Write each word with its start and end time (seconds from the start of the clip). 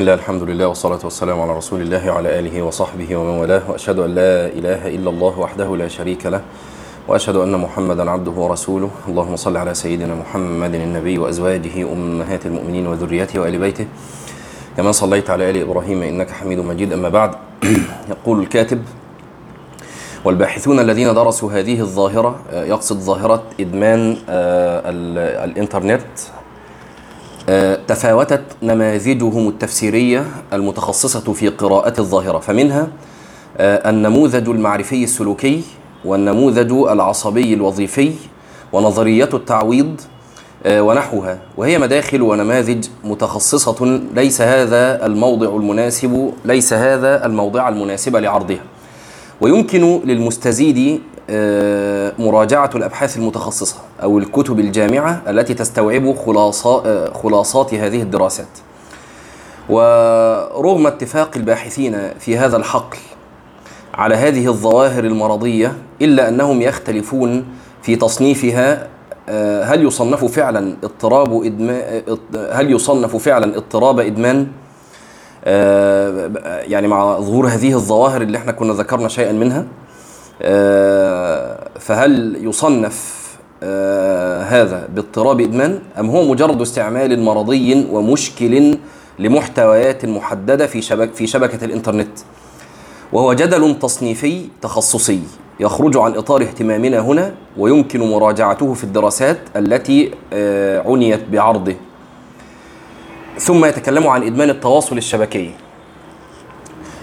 الله 0.00 0.14
الحمد 0.14 0.42
لله 0.42 0.66
والصلاة 0.66 0.98
والسلام 1.04 1.40
على 1.40 1.56
رسول 1.56 1.80
الله 1.80 2.10
وعلى 2.12 2.38
آله 2.38 2.62
وصحبه 2.62 3.16
ومن 3.16 3.38
والاه 3.40 3.70
وأشهد 3.70 3.98
أن 3.98 4.14
لا 4.14 4.46
إله 4.46 4.88
إلا 4.88 5.10
الله 5.10 5.38
وحده 5.38 5.76
لا 5.76 5.88
شريك 5.88 6.26
له 6.26 6.40
وأشهد 7.08 7.36
أن 7.36 7.52
محمدا 7.60 8.10
عبده 8.10 8.30
ورسوله. 8.30 8.90
اللهم 9.08 9.36
صل 9.36 9.56
على 9.56 9.74
سيدنا 9.74 10.14
محمد 10.14 10.74
النبي 10.74 11.18
وأزواجه 11.18 11.92
أمهات 11.92 12.46
المؤمنين 12.46 12.86
وذريته 12.86 13.40
وآل 13.40 13.58
بيته. 13.58 13.86
كما 14.76 14.92
صليت 14.92 15.30
على 15.30 15.50
آل 15.50 15.56
إبراهيم 15.60 16.02
إنك 16.02 16.30
حميد 16.30 16.58
مجيد. 16.58 16.92
أما 16.92 17.08
بعد 17.08 17.30
يقول 18.12 18.40
الكاتب 18.40 18.82
والباحثون 20.24 20.80
الذين 20.80 21.14
درسوا 21.14 21.52
هذه 21.52 21.80
الظاهرة 21.80 22.40
يقصد 22.52 22.96
ظاهرة 23.00 23.42
إدمان 23.60 24.16
الإنترنت 25.44 26.08
تفاوتت 27.88 28.42
نماذجهم 28.62 29.48
التفسيرية 29.48 30.26
المتخصصة 30.52 31.32
في 31.32 31.48
قراءة 31.48 32.00
الظاهرة 32.00 32.38
فمنها 32.38 32.88
النموذج 33.60 34.48
المعرفي 34.48 35.04
السلوكي 35.04 35.62
والنموذج 36.04 36.72
العصبي 36.72 37.54
الوظيفي 37.54 38.12
ونظرية 38.72 39.28
التعويض 39.34 40.00
ونحوها. 40.66 41.38
وهي 41.56 41.78
مداخل 41.78 42.22
ونماذج 42.22 42.86
متخصصة 43.04 44.00
ليس 44.14 44.40
هذا 44.40 45.06
الموضع 45.06 45.56
المناسب 45.56 46.32
ليس 46.44 46.72
هذا 46.72 47.26
الموضع 47.26 47.68
المناسب 47.68 48.16
لعرضها. 48.16 48.62
ويمكن 49.40 50.00
للمستزيد 50.04 51.00
مراجعة 52.18 52.70
الأبحاث 52.74 53.16
المتخصصة 53.16 53.76
أو 54.02 54.18
الكتب 54.18 54.60
الجامعة 54.60 55.22
التي 55.28 55.54
تستوعب 55.54 56.14
خلاصات 57.22 57.74
هذه 57.74 58.02
الدراسات. 58.02 58.46
ورغم 59.68 60.86
اتفاق 60.86 61.30
الباحثين 61.36 61.98
في 62.18 62.38
هذا 62.38 62.56
الحقل 62.56 62.98
على 63.94 64.14
هذه 64.14 64.46
الظواهر 64.46 65.04
المرضية 65.04 65.76
إلا 66.02 66.28
أنهم 66.28 66.62
يختلفون 66.62 67.44
في 67.82 67.96
تصنيفها 67.96 68.88
هل 69.62 69.84
يصنف 69.86 70.24
فعلا 70.24 70.76
اضطراب 70.84 71.44
إدمان 71.44 72.02
هل 72.52 72.72
يصنف 72.72 73.16
فعلا 73.16 73.56
اضطراب 73.56 74.00
إدمان؟ 74.00 74.46
يعني 76.70 76.88
مع 76.88 77.18
ظهور 77.20 77.46
هذه 77.46 77.74
الظواهر 77.74 78.22
اللي 78.22 78.38
إحنا 78.38 78.52
كنا 78.52 78.72
ذكرنا 78.72 79.08
شيئا 79.08 79.32
منها 79.32 79.64
فهل 81.80 82.38
يصنف 82.40 83.20
هذا 84.42 84.88
باضطراب 84.94 85.40
إدمان 85.40 85.80
أم 85.98 86.10
هو 86.10 86.24
مجرد 86.30 86.60
استعمال 86.60 87.20
مرضي 87.20 87.86
ومشكل 87.90 88.78
لمحتويات 89.18 90.04
محددة 90.04 90.66
في 90.66 90.82
شبك 90.82 91.14
في 91.14 91.26
شبكة 91.26 91.64
الإنترنت؟ 91.64 92.18
وهو 93.12 93.32
جدل 93.32 93.78
تصنيفي 93.78 94.46
تخصصي 94.62 95.22
يخرج 95.60 95.96
عن 95.96 96.14
إطار 96.14 96.42
اهتمامنا 96.42 96.98
هنا 96.98 97.34
ويمكن 97.56 98.00
مراجعته 98.10 98.74
في 98.74 98.84
الدراسات 98.84 99.38
التي 99.56 100.10
عنيت 100.86 101.28
بعرضه. 101.32 101.74
ثم 103.38 103.64
يتكلم 103.64 104.06
عن 104.06 104.22
إدمان 104.22 104.50
التواصل 104.50 104.96
الشبكي. 104.96 105.50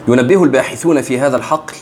ينبه 0.08 0.44
الباحثون 0.44 1.02
في 1.02 1.20
هذا 1.20 1.38
الحقل 1.38 1.76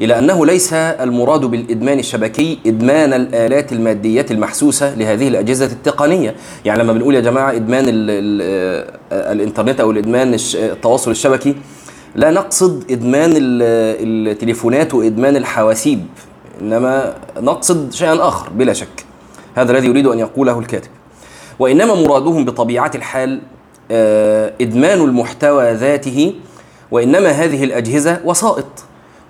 إلى 0.00 0.18
أنه 0.18 0.46
ليس 0.46 0.72
المراد 0.72 1.40
بالإدمان 1.40 1.98
الشبكي 1.98 2.58
إدمان 2.66 3.12
الآلات 3.12 3.72
المادية 3.72 4.26
المحسوسة 4.30 4.94
لهذه 4.94 5.28
الأجهزة 5.28 5.66
التقنية. 5.66 6.34
يعني 6.64 6.82
لما 6.82 6.92
بنقول 6.92 7.14
يا 7.14 7.20
جماعة 7.20 7.52
إدمان 7.52 7.84
ال 7.88 8.10
ال 8.10 9.00
الإنترنت 9.12 9.80
أو 9.80 9.90
الإدمان 9.90 10.36
التواصل 10.54 11.10
الشبكي 11.10 11.54
لا 12.14 12.30
نقصد 12.30 12.90
إدمان 12.90 13.32
التليفونات 13.36 14.94
وإدمان 14.94 15.36
الحواسيب 15.36 16.06
إنما 16.60 17.14
نقصد 17.40 17.92
شيئا 17.92 18.28
آخر 18.28 18.50
بلا 18.50 18.72
شك. 18.72 19.04
هذا 19.54 19.72
الذي 19.72 19.86
يريد 19.86 20.06
أن 20.06 20.18
يقوله 20.18 20.58
الكاتب. 20.58 20.90
وإنما 21.58 21.94
مرادهم 21.94 22.44
بطبيعة 22.44 22.90
الحال 22.94 23.40
إدمان 24.60 25.00
المحتوى 25.00 25.72
ذاته 25.72 26.34
وإنما 26.90 27.28
هذه 27.28 27.64
الأجهزة 27.64 28.20
وسائط. 28.24 28.66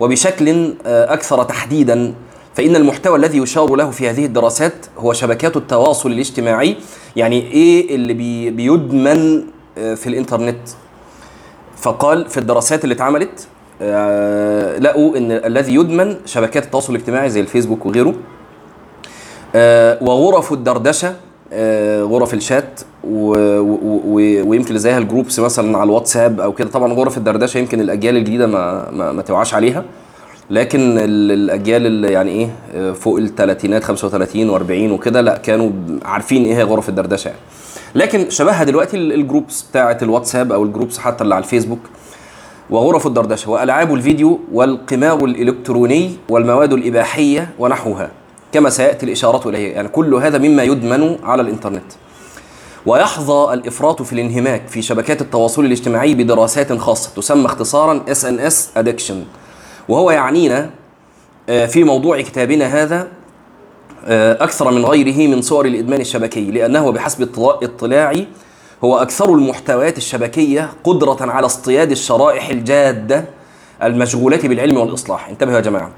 وبشكل 0.01 0.75
أكثر 0.87 1.43
تحديدا 1.43 2.15
فإن 2.55 2.77
المحتوى 2.77 3.17
الذي 3.19 3.39
يشار 3.39 3.75
له 3.77 3.91
في 3.91 4.11
هذه 4.11 4.25
الدراسات 4.27 4.87
هو 4.99 5.13
شبكات 5.13 5.57
التواصل 5.57 6.13
الاجتماعي. 6.13 6.77
يعني 7.17 7.41
إيه 7.53 7.95
اللي 7.95 8.15
بي 8.15 8.51
بيدمن 8.51 9.45
في 9.75 10.07
الإنترنت؟ 10.07 10.69
فقال 11.77 12.29
في 12.29 12.39
الدراسات 12.39 12.85
اللي 12.85 12.95
اتعملت 12.95 13.47
لقوا 14.85 15.17
إن 15.17 15.33
الذي 15.33 15.75
يدمن 15.75 16.17
شبكات 16.27 16.65
التواصل 16.65 16.95
الاجتماعي 16.95 17.31
زي 17.31 17.41
الفيسبوك 17.41 17.87
وغيره 17.87 18.15
وغرف 20.07 20.53
الدردشة 20.53 21.15
غرف 22.03 22.35
الشات 22.35 22.81
ويمكن 23.05 24.79
زيها 24.79 24.99
ال 24.99 25.05
groups 25.05 25.41
مثلا 25.41 25.79
على 25.79 25.85
الواتساب 25.89 26.41
أو 26.41 26.53
كده. 26.53 26.69
طبعا 26.71 26.93
غرف 26.93 27.19
الدردشة 27.19 27.59
يمكن 27.59 27.81
الأجيال 27.81 28.17
الجديدة 28.17 28.47
ما 28.47 28.91
ما, 28.91 29.13
ما 29.13 29.23
توعاش 29.23 29.55
عليها. 29.55 29.85
لكن 30.51 30.99
الأجيال 30.99 31.87
اللي 31.87 32.13
يعني 32.13 32.31
إيه 32.31 32.93
فوق 32.93 33.19
الثلاثينات 33.19 33.85
35 33.85 34.59
و40 34.59 34.71
وكده 34.93 35.21
لا 35.21 35.37
كانوا 35.37 35.71
عارفين 36.05 36.45
إيه 36.45 36.57
هي 36.57 36.63
غرف 36.63 36.89
الدردشة 36.89 37.29
يعني. 37.29 37.41
لكن 37.95 38.31
شبهها 38.31 38.65
دلوقتي 38.65 38.97
ال 38.97 39.06
groups 39.06 39.63
بتاعه 39.63 39.99
الواتساب 40.03 40.53
أو 40.53 40.65
ال 40.65 40.70
groups 40.70 40.99
حتى 40.99 41.25
اللي 41.25 41.35
على 41.35 41.45
الفيسبوك 41.45 41.79
وغرف 42.71 43.07
الدردشة 43.07 43.51
وألعاب 43.51 43.95
الفيديو 43.95 44.41
والقمار 44.53 45.25
الإلكتروني 45.25 46.11
والمواد 46.29 46.73
الإباحية 46.73 47.51
ونحوها 47.59 48.11
كما 48.53 48.71
سيأتي 48.71 49.07
الاشاره 49.07 49.49
إليه. 49.49 49.73
يعني 49.73 49.89
كل 49.89 50.15
هذا 50.15 50.39
مما 50.39 50.63
يدمن 50.63 51.17
على 51.23 51.43
الإنترنت. 51.43 51.93
ويحظى 52.87 53.55
الإفراط 53.55 54.03
في 54.03 54.13
الانهماك 54.13 54.69
في 54.69 54.83
شبكات 54.83 55.21
التواصل 55.21 55.65
الاجتماعي 55.65 56.15
بدراسات 56.15 56.73
خاصة 56.73 57.11
تسمى 57.17 57.47
اختصارا 57.47 58.05
SNS 58.09 58.55
Addiction. 58.79 59.15
وهو 59.89 60.11
يعنينا 60.11 60.71
في 61.47 61.85
موضوع 61.85 62.21
كتابنا 62.21 62.65
هذا 62.83 63.09
أكثر 64.43 64.71
من 64.71 64.85
غيره 64.85 65.29
من 65.35 65.43
صور 65.43 65.67
الإدمان 65.67 66.01
الشبكي 66.01 66.51
لأنه 66.51 66.93
بحسب 66.93 67.29
اطلاعي 67.39 68.27
هو 68.85 68.99
أكثر 68.99 69.35
المحتويات 69.35 69.99
الشبكية 69.99 70.71
قدرة 70.85 71.17
على 71.21 71.47
اصطياد 71.47 71.91
الشرائح 71.91 72.49
الجادة 72.49 73.25
المشغولة 73.83 74.37
بالعلم 74.45 74.77
والإصلاح. 74.77 75.29
انتبهوا 75.29 75.57
يا 75.57 75.61
جماعة. 75.61 75.91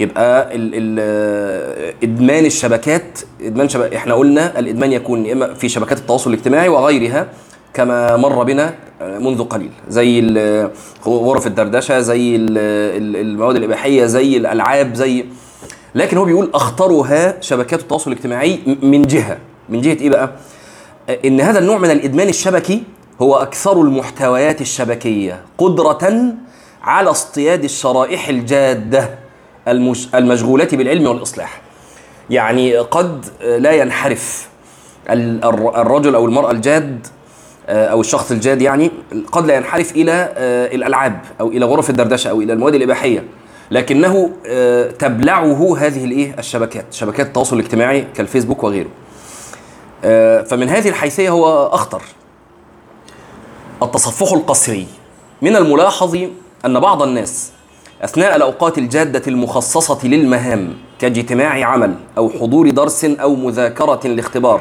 يبقى 0.00 0.54
ال 0.56 0.70
ال 0.74 1.94
إدمان 2.02 2.44
الشبكات 2.44 3.18
إدمان 3.42 3.68
شبك 3.68 3.94
إحنا 3.94 4.14
قلنا 4.14 4.58
الإدمان 4.58 4.92
يكون 4.92 5.30
إما 5.30 5.54
في 5.54 5.68
شبكات 5.68 5.98
التواصل 5.98 6.30
الاجتماعي 6.32 6.68
وغيرها 6.68 7.28
كما 7.74 8.16
مر 8.16 8.42
بنا 8.44 8.74
منذ 9.00 9.44
قليل 9.44 9.70
زي 9.88 10.20
غرف 11.06 11.46
الدردشة 11.46 12.00
زي 12.00 12.36
المواد 12.36 13.56
الإباحية 13.56 14.04
زي 14.06 14.36
الألعاب 14.36 14.94
زي 14.94 15.24
لكن 15.94 16.16
هو 16.16 16.24
بيقول 16.24 16.50
أخطرها 16.54 17.40
شبكات 17.40 17.80
التواصل 17.80 18.12
الاجتماعي 18.12 18.60
من 18.82 19.02
جهة. 19.02 19.38
من 19.68 19.80
جهة 19.80 19.92
إيه 20.00 20.10
بقى؟ 20.10 20.30
إن 21.24 21.40
هذا 21.40 21.58
النوع 21.58 21.78
من 21.78 21.90
الإدمان 21.90 22.28
الشبكي 22.28 22.82
هو 23.22 23.36
أكثر 23.36 23.80
المحتويات 23.80 24.60
الشبكية 24.60 25.40
قدرة 25.58 26.32
على 26.82 27.10
اصطياد 27.10 27.64
الشرائح 27.64 28.28
الجادة. 28.28 29.23
المشغولة 30.14 30.68
بالعلم 30.72 31.06
والإصلاح. 31.06 31.60
يعني 32.30 32.76
قد 32.76 33.26
لا 33.40 33.72
ينحرف 33.72 34.48
الرجل 35.10 36.14
أو 36.14 36.26
المرأة 36.26 36.50
الجاد 36.50 37.06
أو 37.68 38.00
الشخص 38.00 38.30
الجاد 38.30 38.62
يعني 38.62 38.90
قد 39.32 39.46
لا 39.46 39.56
ينحرف 39.56 39.92
إلى 39.92 40.32
الألعاب 40.74 41.20
أو 41.40 41.48
إلى 41.48 41.64
غرف 41.64 41.90
الدردشة 41.90 42.30
أو 42.30 42.40
إلى 42.40 42.52
المواد 42.52 42.74
الإباحية. 42.74 43.24
لكنه 43.70 44.30
تبلعه 44.98 45.76
هذه 45.78 46.04
الإيه؟ 46.04 46.34
الشبكات 46.38 46.84
شبكات 46.90 47.26
التواصل 47.26 47.56
الاجتماعي 47.56 48.06
كالفيسبوك 48.14 48.64
وغيره. 48.64 48.88
فمن 50.42 50.68
هذه 50.68 50.88
الحيثية 50.88 51.30
هو 51.30 51.66
أخطر. 51.66 52.02
التصفح 53.82 54.32
القسري. 54.32 54.86
من 55.42 55.56
الملاحظ 55.56 56.18
أن 56.66 56.80
بعض 56.80 57.02
الناس 57.02 57.52
أثناء 58.04 58.36
الأوقات 58.36 58.78
الجادة 58.78 59.22
المخصصة 59.26 60.08
للمهام 60.08 60.74
كاجتماع 60.98 61.66
عمل 61.66 61.94
أو 62.18 62.30
حضور 62.30 62.70
درس 62.70 63.04
أو 63.04 63.34
مذاكرة 63.34 64.00
لاختبار 64.04 64.60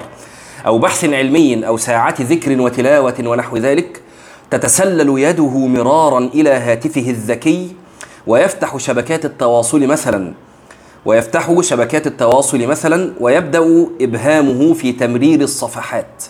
أو 0.66 0.78
بحث 0.78 1.06
علمي 1.06 1.68
أو 1.68 1.78
ساعات 1.78 2.22
ذكر 2.22 2.62
وتلاوة 2.62 3.16
ونحو 3.20 3.58
ذلك 3.58 4.02
تتسلل 4.52 5.20
يده 5.20 5.58
مرارا 5.58 6.20
إلى 6.20 6.50
هاتفه 6.50 7.10
الذكي 7.10 7.76
ويفتح 8.28 8.78
شبكات 8.78 9.26
التواصل 9.26 9.88
مثلا. 9.88 10.34
ويفتح 11.06 11.62
شبكات 11.62 12.08
التواصل 12.08 12.68
مثلا 12.68 13.14
ويبدأ 13.20 13.88
إبهامه 14.02 14.74
في 14.74 14.92
تمرير 14.92 15.42
الصفحات. 15.42 16.24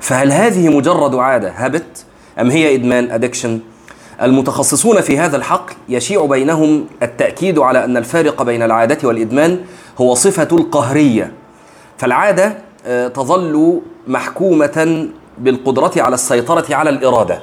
فهل 0.00 0.32
هذه 0.32 0.68
مجرد 0.68 1.14
عادة 1.14 1.50
هبت 1.50 2.04
أم 2.40 2.50
هي 2.50 2.74
إدمان 2.74 3.10
ادكشن 3.10 3.60
المتخصصون 4.22 5.00
في 5.00 5.18
هذا 5.18 5.36
الحقل 5.36 5.74
يشيع 5.88 6.24
بينهم 6.26 6.86
التأكيد 7.02 7.58
على 7.58 7.84
أن 7.84 7.96
الفارق 7.96 8.42
بين 8.42 8.62
العادة 8.62 9.08
والإدمان 9.08 9.60
هو 10.00 10.14
صفة 10.14 10.48
القهرية. 10.52 11.32
فالعادة 11.98 12.58
آه، 12.86 13.08
تظل 13.08 13.80
محكومة 14.06 15.08
بالقدرة 15.38 15.92
على 15.96 16.14
السيطرة 16.14 16.74
على 16.74 16.90
الإرادة. 16.90 17.42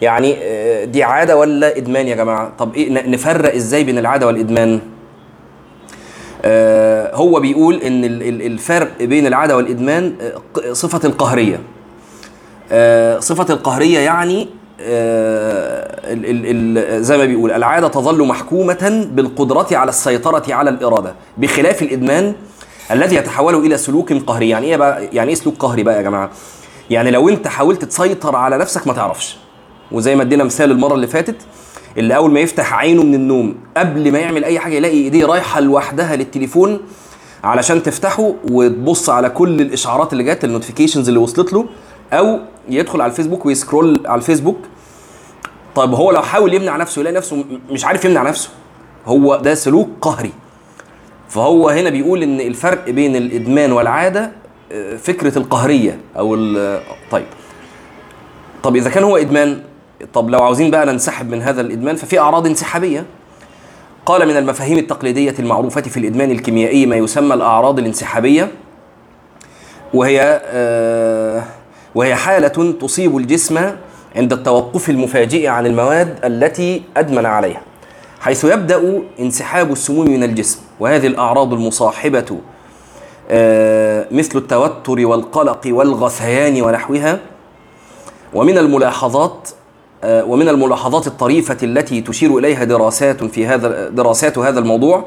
يعني 0.00 0.36
آه، 0.42 0.84
دي 0.84 1.02
عادة 1.02 1.36
ولا 1.36 1.76
إدمان 1.76 2.08
يا 2.08 2.14
جماعة؟ 2.16 2.52
طب 2.58 2.78
ن- 2.78 3.10
نفرق 3.10 3.54
إزاي 3.54 3.84
بين 3.84 3.98
العادة 3.98 4.26
والإدمان؟ 4.26 4.80
آه، 6.44 7.14
هو 7.16 7.40
بيقول 7.40 7.74
إن 7.74 8.04
ال- 8.04 8.22
ال- 8.22 8.42
الفرق 8.46 9.02
بين 9.02 9.26
العادة 9.26 9.56
والإدمان 9.56 10.14
صفة 10.72 11.08
القهرية. 11.08 11.60
صفة 13.20 13.54
القهرية 13.54 13.98
يعني 13.98 14.48
زي 17.02 17.18
ما 17.18 17.24
بيقول 17.24 17.50
العادة 17.52 17.88
تظل 17.88 18.26
محكومة 18.26 19.08
بالقدرة 19.12 19.66
على 19.72 19.88
السيطرة 19.88 20.54
على 20.54 20.70
الإرادة 20.70 21.14
بخلاف 21.38 21.82
الإدمان 21.82 22.34
الذي 22.90 23.16
يتحول 23.16 23.54
إلى 23.54 23.76
سلوك 23.78 24.12
قهري. 24.12 24.48
يعني 24.48 24.66
إيه 24.66 24.76
بقى؟ 24.76 25.06
يعني 25.12 25.28
إيه 25.28 25.34
سلوك 25.34 25.54
قهري 25.58 25.82
بقى 25.82 25.96
يا 25.96 26.02
جماعة؟ 26.02 26.30
يعني 26.90 27.10
لو 27.10 27.28
أنت 27.28 27.48
حاولت 27.48 27.84
تسيطر 27.84 28.36
على 28.36 28.58
نفسك 28.58 28.86
ما 28.86 28.92
تعرفش. 28.92 29.36
وزي 29.92 30.14
ما 30.16 30.22
ادينا 30.22 30.44
مثال 30.44 30.70
المرة 30.70 30.94
اللي 30.94 31.06
فاتت 31.06 31.36
اللي 31.98 32.16
أول 32.16 32.30
ما 32.30 32.40
يفتح 32.40 32.74
عينه 32.74 33.02
من 33.02 33.14
النوم 33.14 33.54
قبل 33.76 34.12
ما 34.12 34.18
يعمل 34.18 34.44
أي 34.44 34.58
حاجة 34.58 34.74
يلاقي 34.74 34.96
إيديه 34.96 35.26
رايحة 35.26 35.60
لوحدها 35.60 36.16
للتليفون 36.16 36.80
علشان 37.44 37.82
تفتحه 37.82 38.34
وتبص 38.50 39.10
على 39.10 39.30
كل 39.30 39.60
الإشعارات 39.60 40.12
اللي 40.12 40.24
جت 40.24 40.44
ال 40.44 40.49
notifications 40.49 41.08
اللي 41.08 41.20
وصلت 41.20 41.52
له. 41.52 41.66
أو 42.12 42.38
يدخل 42.68 43.00
على 43.00 43.10
الفيسبوك 43.10 43.46
وي 43.46 43.60
scroll 43.60 44.02
على 44.06 44.18
الفيسبوك. 44.18 44.58
طيب 45.74 45.94
هو 45.94 46.10
لو 46.10 46.22
حاول 46.22 46.54
يمنع 46.54 46.76
نفسه 46.76 47.00
يلاقي 47.00 47.16
نفسه 47.16 47.44
مش 47.70 47.84
عارف 47.84 48.04
يمنع 48.04 48.22
نفسه 48.22 48.50
هو 49.06 49.36
ده 49.36 49.54
سلوك 49.54 49.88
قهري. 50.02 50.32
فهو 51.28 51.68
هنا 51.68 51.90
بيقول 51.90 52.22
إن 52.22 52.40
الفرق 52.40 52.90
بين 52.90 53.16
الإدمان 53.16 53.72
والعادة 53.72 54.32
آه، 54.72 54.96
فكرة 54.96 55.38
القهرية 55.38 55.98
أو 56.18 56.34
طيب. 57.10 57.24
طب 58.62 58.76
إذا 58.76 58.90
كان 58.90 59.04
هو 59.04 59.16
إدمان 59.16 59.60
طب 60.14 60.30
لو 60.30 60.38
عاوزين 60.42 60.70
بقى 60.70 60.86
ننسحب 60.86 61.30
من 61.30 61.42
هذا 61.42 61.60
الإدمان 61.60 61.96
ففي 61.96 62.18
أعراض 62.18 62.46
انسحابية. 62.46 63.06
قال 64.06 64.28
من 64.28 64.36
المفاهيم 64.36 64.78
التقليدية 64.78 65.34
المعروفة 65.38 65.80
في 65.80 65.96
الإدمان 65.96 66.30
الكيميائي 66.30 66.86
ما 66.86 66.96
يسمى 66.96 67.34
الأعراض 67.34 67.78
الانسحابية 67.78 68.50
وهي 69.94 70.40
آه، 70.44 71.42
وهي 71.94 72.14
حالة 72.14 72.72
تصيب 72.80 73.16
الجسم 73.16 73.70
عند 74.16 74.32
التوقف 74.32 74.90
المفاجئ 74.90 75.46
عن 75.46 75.66
المواد 75.66 76.24
التي 76.24 76.82
أدمن 76.96 77.26
عليها 77.26 77.62
حيث 78.20 78.44
يبدأ 78.44 79.02
انسحاب 79.20 79.72
السموم 79.72 80.10
من 80.10 80.22
الجسم. 80.22 80.60
وهذه 80.80 81.06
الأعراض 81.06 81.52
المصاحبة 81.52 82.38
آه، 83.30 84.06
مثل 84.10 84.38
التوتر 84.38 85.06
والقلق 85.06 85.60
والغثيان 85.66 86.62
ونحوها. 86.62 87.18
ومن 88.34 88.58
الملاحظات 88.58 89.48
آه، 90.04 90.24
ومن 90.24 90.48
الملاحظات 90.48 91.06
الطريفة 91.06 91.56
التي 91.62 92.00
تشير 92.00 92.38
إليها 92.38 92.64
دراسات 92.64 93.24
في 93.24 93.46
هذا 93.46 93.88
دراسات 93.88 94.38
هذا 94.38 94.58
الموضوع 94.58 95.04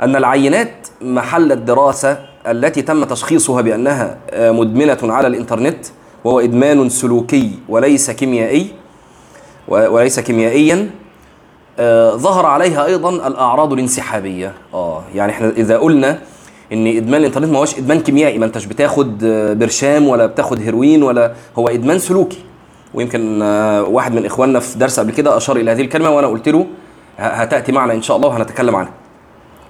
أن 0.00 0.16
العينات 0.16 0.88
محل 1.00 1.52
الدراسة 1.52 2.18
التي 2.46 2.82
تم 2.82 3.04
تشخيصها 3.04 3.62
بأنها 3.62 4.18
آه، 4.30 4.50
مدمنة 4.50 4.98
على 5.02 5.26
الإنترنت 5.26 5.86
وهو 6.26 6.40
إدمان 6.40 6.88
سلوكي 6.88 7.50
وليس 7.68 8.10
كيميائي 8.10 8.66
وليس 9.68 10.20
كيميائيا 10.20 10.90
آه، 11.78 12.16
ظهر 12.16 12.46
عليها 12.46 12.86
أيضا 12.86 13.10
الأعراض 13.26 13.72
الانسحابية. 13.72 14.52
آه 14.74 15.02
يعني 15.14 15.32
إحنا 15.32 15.48
إذا 15.48 15.78
قلنا 15.78 16.18
إن 16.72 16.86
إدمان 16.86 17.20
الإنترنت 17.20 17.52
ما 17.52 17.58
هوش 17.58 17.78
إدمان 17.78 18.00
كيميائي 18.00 18.38
ما 18.38 18.46
أنتش 18.46 18.64
بتاخد 18.64 19.24
آه، 19.24 19.52
برشام 19.52 20.08
ولا 20.08 20.26
بتاخد 20.26 20.60
هيروين 20.60 21.02
ولا 21.02 21.32
هو 21.58 21.68
إدمان 21.68 21.98
سلوكي. 21.98 22.38
ويمكن 22.94 23.42
آه، 23.42 23.82
واحد 23.82 24.14
من 24.14 24.26
إخواننا 24.26 24.60
في 24.60 24.78
درس 24.78 25.00
قبل 25.00 25.12
كده 25.12 25.36
أشار 25.36 25.56
إلى 25.56 25.70
هذه 25.70 25.80
الكلمة 25.80 26.10
وأنا 26.10 26.26
قلت 26.26 26.48
له 26.48 26.66
هتأتي 27.18 27.72
معنا 27.72 27.92
إن 27.92 28.02
شاء 28.02 28.16
الله 28.16 28.28
وهنتكلم 28.28 28.76
عنها. 28.76 28.92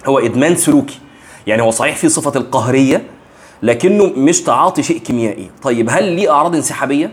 هو 0.06 0.18
إدمان 0.18 0.56
سلوكي. 0.56 0.98
يعني 1.46 1.62
هو 1.62 1.70
صحيح 1.70 1.96
في 1.96 2.08
صفة 2.08 2.40
القهرية 2.40 3.02
لكنه 3.62 4.12
مش 4.16 4.42
تعاطي 4.42 4.82
شيء 4.82 4.98
كيميائي. 4.98 5.50
طيب 5.62 5.90
هل 5.90 6.04
ليه 6.04 6.30
أعراض 6.30 6.54
انسحابية؟ 6.54 7.12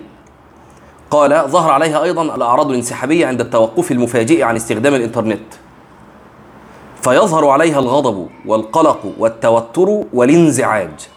قال 1.12 1.44
ظهر 1.48 1.72
عليها 1.72 2.04
أيضا 2.04 2.36
الأعراض 2.36 2.70
الانسحابية 2.70 3.28
عند 3.28 3.42
التوقف 3.42 3.92
المفاجئ 3.92 4.44
عن 4.44 4.56
استخدام 4.56 4.96
الإنترنت. 4.96 5.54
فيظهر 7.02 7.48
عليها 7.48 7.80
الغضب 7.80 8.28
والقلق 8.46 9.14
والتوتر 9.20 10.04
والانزعاج. 10.14 11.08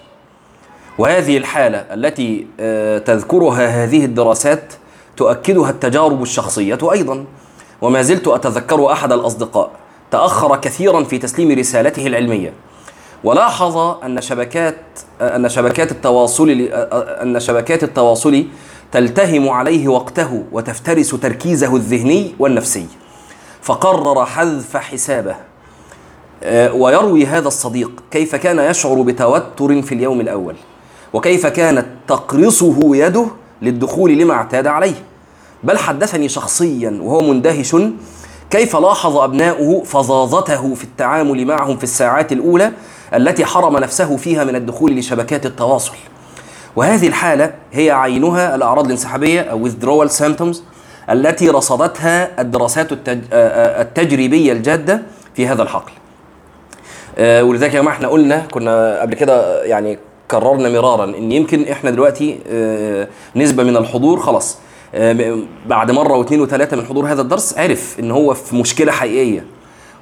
وهذه 0.98 1.36
الحالة 1.36 1.78
التي 1.78 2.46
آه، 2.60 2.98
تذكرها 2.98 3.84
هذه 3.84 4.04
الدراسات 4.04 4.72
تؤكدها 5.16 5.70
التجارب 5.70 6.22
الشخصية 6.22 6.78
أيضا. 6.92 7.24
وما 7.82 8.02
زلت 8.02 8.28
أتذكر 8.28 8.92
أحد 8.92 9.12
الأصدقاء 9.12 9.70
تأخر 10.10 10.56
كثيرا 10.56 11.02
في 11.02 11.18
تسليم 11.18 11.58
رسالته 11.58 12.06
العلمية. 12.06 12.52
ولاحظ 13.24 13.76
أن 13.76 14.20
شبكات 14.20 14.76
أن 15.20 15.48
شبكات 15.48 15.92
التواصل 15.92 16.50
أن 17.22 17.40
شبكات 17.40 17.84
التواصل 17.84 18.44
تلتهم 18.92 19.48
عليه 19.48 19.88
وقته 19.88 20.44
وتفترس 20.52 21.10
تركيزه 21.10 21.76
الذهني 21.76 22.34
والنفسي 22.38 22.86
فقرر 23.62 24.26
حذف 24.26 24.76
حسابه. 24.76 25.36
آه، 26.42 26.72
ويروي 26.72 27.26
هذا 27.26 27.48
الصديق 27.48 28.02
كيف 28.10 28.34
كان 28.34 28.58
يشعر 28.58 29.02
بتوتر 29.02 29.82
في 29.82 29.94
اليوم 29.94 30.20
الأول؟ 30.20 30.54
وكيف 31.12 31.46
كانت 31.46 31.86
تقرصه 32.08 32.96
يده 32.96 33.26
للدخول 33.62 34.18
لما 34.18 34.34
اعتاد 34.34 34.66
عليه؟ 34.66 34.94
بل 35.64 35.78
حدثني 35.78 36.28
شخصيا 36.28 36.98
وهو 37.02 37.20
مندهش 37.20 37.76
كيف 38.50 38.76
لاحظ 38.76 39.16
أبناؤه 39.16 39.84
فظاظته 39.84 40.74
في 40.74 40.84
التعامل 40.84 41.46
معهم 41.46 41.76
في 41.76 41.84
الساعات 41.84 42.32
الأولى 42.32 42.72
التي 43.14 43.44
حرم 43.44 43.78
نفسه 43.78 44.16
فيها 44.16 44.44
من 44.44 44.56
الدخول 44.56 44.96
لشبكات 44.96 45.46
التواصل 45.46 45.94
وهذه 46.76 47.08
الحالة 47.08 47.54
هي 47.72 47.90
عينها 47.90 48.54
الأعراض 48.54 48.84
الانسحابية 48.84 49.40
أو 49.40 49.68
withdrawal 49.68 50.10
symptoms 50.10 50.56
التي 51.10 51.48
رصدتها 51.48 52.40
الدراسات. 52.40 52.92
آه، 52.92 53.18
آه، 53.32 53.82
التجريبية 53.82 54.52
الجادة 54.52 55.02
في 55.34 55.46
هذا 55.46 55.62
الحقل 55.62 55.92
آه، 57.18 57.44
ولذلك 57.44 57.74
يا 57.74 57.80
جماعة 57.80 57.94
إحنا 57.94 58.08
قلنا 58.08 58.46
كنا 58.50 59.00
قبل 59.00 59.14
كده 59.14 59.64
يعني 59.64 59.98
كررنا 60.30 60.68
مرارا 60.68 61.04
إن 61.04 61.32
يمكن 61.32 61.68
إحنا 61.68 61.90
دلوقتي 61.90 62.38
نسبة 63.36 63.62
من 63.62 63.76
الحضور 63.76 64.20
خلاص 64.20 64.58
بعد 65.66 65.90
مرة 65.90 66.16
واثنين 66.16 66.40
وثلاثة 66.40 66.76
من 66.76 66.86
حضور 66.86 67.12
هذا 67.12 67.22
الدرس 67.22 67.58
عرف 67.58 67.96
إن 68.00 68.10
هو 68.10 68.34
في 68.34 68.56
مشكلة 68.56 68.92
حقيقية 68.92 69.44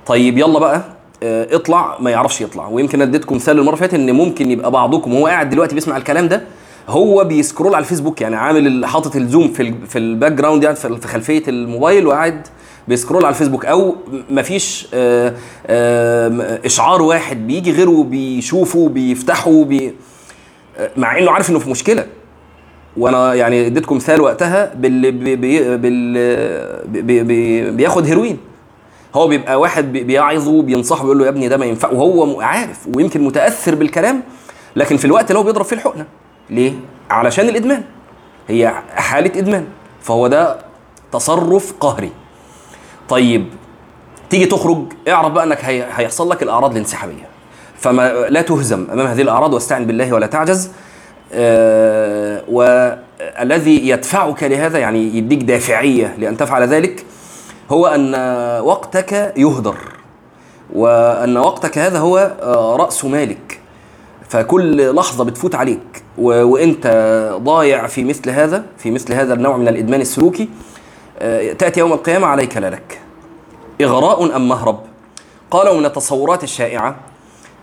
طيب 0.07 0.39
يلا 0.39 0.59
بقى 0.59 0.83
اطلع 1.25 1.97
ما 2.01 2.11
يعرفش 2.11 2.41
يطلع. 2.41 2.69
ويمكن 2.69 3.03
اديتكم 3.03 3.35
مثال 3.37 3.59
المرة 3.59 3.75
اللي 3.75 3.81
فاتت 3.81 3.95
إن 3.95 4.13
ممكن 4.13 4.51
يبقى 4.51 4.71
بعضكم 4.71 5.15
وهو 5.15 5.27
قاعد 5.27 5.51
دلوقتي 5.51 5.75
بيسمع 5.75 5.97
الكلام 5.97 6.29
ده 6.29 6.43
هو 6.89 7.25
بي 7.25 7.37
scroll 7.37 7.75
على 7.75 7.83
الفيسبوك 7.83 8.21
يعني 8.21 8.37
عامل 8.37 8.87
حاطط 8.87 9.17
ال 9.17 9.23
Zoom 9.23 9.49
في 9.49 9.75
في 9.89 9.99
ال 9.99 10.33
background 10.33 10.65
يعني 10.65 10.77
في 10.77 11.01
في 11.01 11.09
خلفية 11.09 11.43
الموبايل 11.49 12.07
وقاعد 12.07 12.47
بي 12.89 12.98
scroll 12.98 13.25
على 13.25 13.33
الفيسبوك. 13.33 13.67
أو 13.67 13.95
مفيش 14.31 14.89
آه، 14.95 15.35
آه، 15.67 16.61
إشعار 16.65 17.03
واحد 17.03 17.47
بيجي 17.47 17.73
غيره 17.73 18.03
بيشوفه 18.03 18.89
بيفتحه 18.89 19.65
بي 19.65 19.95
آه، 20.79 20.91
مع 20.97 21.19
إنه 21.19 21.31
عارف 21.31 21.51
إنه 21.51 21.59
في 21.59 21.71
مشكلة. 21.71 22.07
وأنا 22.97 23.35
يعني 23.35 23.67
اديتكم 23.67 23.97
مثال 23.97 24.21
وقتها 24.21 24.75
باللي 24.75 25.11
بي 25.11 25.37
بي 25.37 25.77
بي 26.87 27.23
بي 27.23 27.71
بياخد 27.71 28.07
هيروين. 28.07 28.39
هو 29.15 29.29
بيبقى 29.29 29.61
واحد 29.61 29.93
بي- 29.93 30.03
بيعظه 30.05 30.63
بينصحه 30.63 31.03
بيقول 31.03 31.19
له 31.19 31.25
يا 31.25 31.31
ابني 31.31 31.49
ده 31.49 31.57
ما 31.57 31.67
ينفع 31.67 31.91
وهو 31.91 32.41
عارف 32.41 32.79
ويمكن 32.97 33.21
متأثر 33.25 33.75
بالكلام 33.75 34.23
لكن 34.77 34.97
في 34.97 35.05
الوقت 35.05 35.31
اللي 35.31 35.39
هو 35.39 35.43
بيضرب 35.43 35.65
فيه 35.65 35.77
الحقنة. 35.77 36.05
ليه؟ 36.51 36.73
علشان 37.11 37.49
الإدمان. 37.49 37.83
هي 38.49 38.75
حالة 38.95 39.39
إدمان. 39.39 39.65
فهو 40.03 40.27
ده 40.27 40.57
تصرف 41.13 41.73
قهري. 41.81 42.11
طيب 43.09 43.47
تيجي 44.31 44.47
تخرج 44.47 44.93
اعرف 45.09 45.33
بقى 45.33 45.45
إنك 45.45 45.65
هي... 45.65 45.87
هيحصل 45.95 46.31
لك 46.31 46.43
الأعراض 46.43 46.71
الانسحابية. 46.71 47.27
فما 47.79 48.13
لا 48.29 48.43
تهزم 48.43 48.87
أمام 48.93 49.07
هذه 49.07 49.23
الأعراض 49.23 49.55
واستعن 49.55 49.85
بالله 49.87 50.13
ولا 50.13 50.27
تعجز. 50.27 50.71
آه 51.33 52.43
والذي 52.49 53.89
يدفعك 53.89 54.43
لهذا 54.43 54.79
يعني 54.79 55.17
يديك 55.17 55.43
دافعية 55.43 56.15
لأن 56.19 56.37
تفعل 56.37 56.63
ذلك 56.69 57.05
هو 57.71 57.87
أن 57.87 58.15
وقتك 58.65 59.33
يهدر 59.37 59.77
وأن 60.75 61.37
وقتك 61.37 61.79
هذا 61.79 61.99
هو 61.99 62.19
آه، 62.43 62.77
رأس 62.77 63.05
مالك. 63.05 63.61
فكل 64.29 64.95
لحظة 64.95 65.25
بتفوت 65.25 65.55
عليك 65.55 66.03
و... 66.19 66.43
وإنت 66.43 66.87
ضايع 67.43 67.87
في 67.87 68.05
مثل 68.05 68.31
هذا 68.31 68.65
في 68.79 68.91
مثل 68.91 69.13
هذا 69.13 69.35
النوع 69.35 69.57
من 69.57 69.69
الإدمان 69.69 70.01
السلوكي 70.01 70.49
آه، 71.19 71.53
تأتي 71.53 71.81
يوم 71.81 71.93
القيامة 71.93 72.27
عليك 72.27 72.57
لا 72.57 72.71
لك. 72.71 73.01
إغراء 73.81 74.37
أم 74.37 74.49
مهرب. 74.49 74.81
قالوا 75.51 75.75
من 75.79 75.87
التصورات 75.87 76.45
الشائعة 76.45 76.97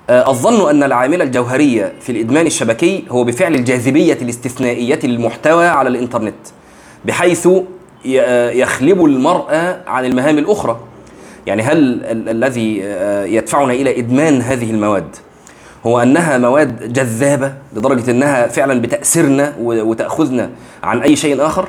آه، 0.10 0.30
الظن 0.30 0.70
أن 0.70 0.84
العامل 0.84 1.22
الجوهرية 1.22 1.94
في 2.02 2.12
الإدمان 2.12 2.46
الشبكي 2.46 3.06
هو 3.10 3.24
بفعل 3.24 3.56
الجاذبية 3.56 4.18
الاستثنائية 4.22 5.00
للمحتوى 5.04 5.68
على 5.68 5.90
الإنترنت 5.90 6.36
بحيث 7.06 7.48
يخلب 8.06 9.06
المرء 9.06 9.54
عن 9.88 10.06
المهام 10.06 10.38
الأخرى. 10.38 10.80
يعني 11.48 11.62
هل 11.62 11.78
ال- 12.06 12.30
الذي 12.30 12.82
آه، 12.84 13.26
يدفعنا 13.26 13.74
إلى 13.74 14.00
إدمان 14.00 14.42
هذه 14.42 14.72
المواد 14.72 15.16
هو 15.86 16.00
أنها 16.02 16.38
مواد 16.38 16.94
جذابة 16.94 17.54
لدرجة 17.76 18.12
أنها 18.12 18.48
فعلا 18.48 18.82
بتأسرنا 18.82 19.54
وتأخذنا 19.60 20.50
عن 20.84 21.02
أي 21.02 21.16
شيء 21.16 21.46
آخر؟ 21.46 21.68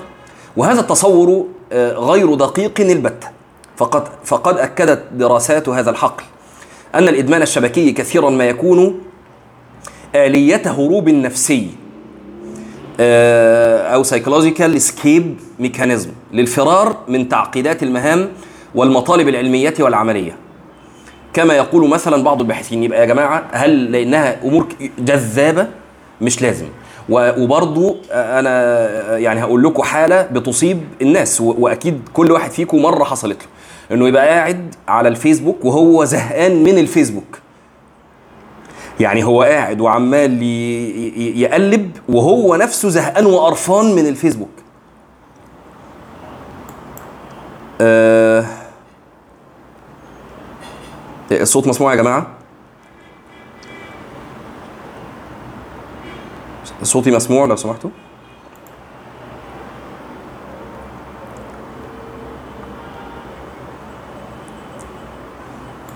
وهذا 0.57 0.81
التصور 0.81 1.47
آه، 1.73 1.93
غير 1.93 2.35
دقيق 2.35 2.81
البتة 2.81 3.29
فقد 3.77 4.05
فقد 4.25 4.59
أكدت 4.59 5.03
دراسات 5.13 5.69
هذا 5.69 5.91
الحقل 5.91 6.25
أن 6.95 7.09
الإدمان 7.09 7.43
الشبكي 7.43 7.93
كثيرا 7.93 8.31
ما 8.31 8.45
يكون 8.45 9.01
آلية 10.15 10.63
هروب 10.67 11.09
نفسي 11.09 11.71
آه، 13.01 13.83
أو 13.95 14.03
psychological 14.03 14.77
escape 14.77 15.37
mechanism 15.59 16.11
للفرار 16.33 16.97
من 17.09 17.29
تعقيدات 17.29 17.83
المهام 17.83 18.29
والمطالب 18.75 19.29
العلمية 19.29 19.75
والعملية. 19.81 20.37
كما 21.35 21.55
يقول 21.55 21.89
مثلا 21.89 22.23
بعض 22.23 22.41
الباحثين 22.41 22.83
يبقى 22.83 23.01
يا 23.01 23.05
جماعة 23.05 23.45
هل 23.53 23.93
لأنها 23.93 24.45
أمور 24.45 24.67
جذابة؟ 24.99 25.67
مش 26.21 26.43
لازم. 26.43 26.67
وبرضو 27.09 27.97
أنا 28.13 29.19
يعني 29.19 29.43
هقول 29.43 29.63
لكم 29.63 29.83
حالة 29.83 30.23
بتصيب 30.23 30.81
الناس 31.03 31.41
و- 31.41 31.55
وأكيد 31.59 32.01
كل 32.13 32.33
واحد 32.33 32.51
فيكم 32.51 32.83
مرة 32.83 33.05
حصلت 33.05 33.39
له. 33.43 33.49
إنه 33.97 34.09
يبقى 34.09 34.29
قاعد 34.29 34.75
على 34.89 35.09
الفيسبوك 35.09 35.65
وهو 35.65 36.05
زهقان 36.05 36.63
من 36.63 36.79
الفيسبوك. 36.79 37.39
يعني 39.01 39.25
هو 39.25 39.43
قاعد 39.43 39.81
وعمال 39.81 40.43
يقلب 41.37 41.91
وهو 42.09 42.57
نفسه 42.57 42.89
زهقان 42.89 43.27
وقرفان 43.27 43.95
من 43.95 44.07
الفيسبوك. 44.07 44.51
آه 47.83 48.45
الصوت 51.31 51.67
مسموع 51.67 51.93
يا 51.93 51.97
جماعة؟ 51.97 52.27
صوتي 56.83 57.11
مسموع 57.11 57.47
لو 57.47 57.57
سمحتوا. 57.57 57.91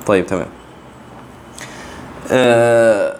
طيب 0.06 0.26
تمام. 0.26 0.46
آه 2.30 3.16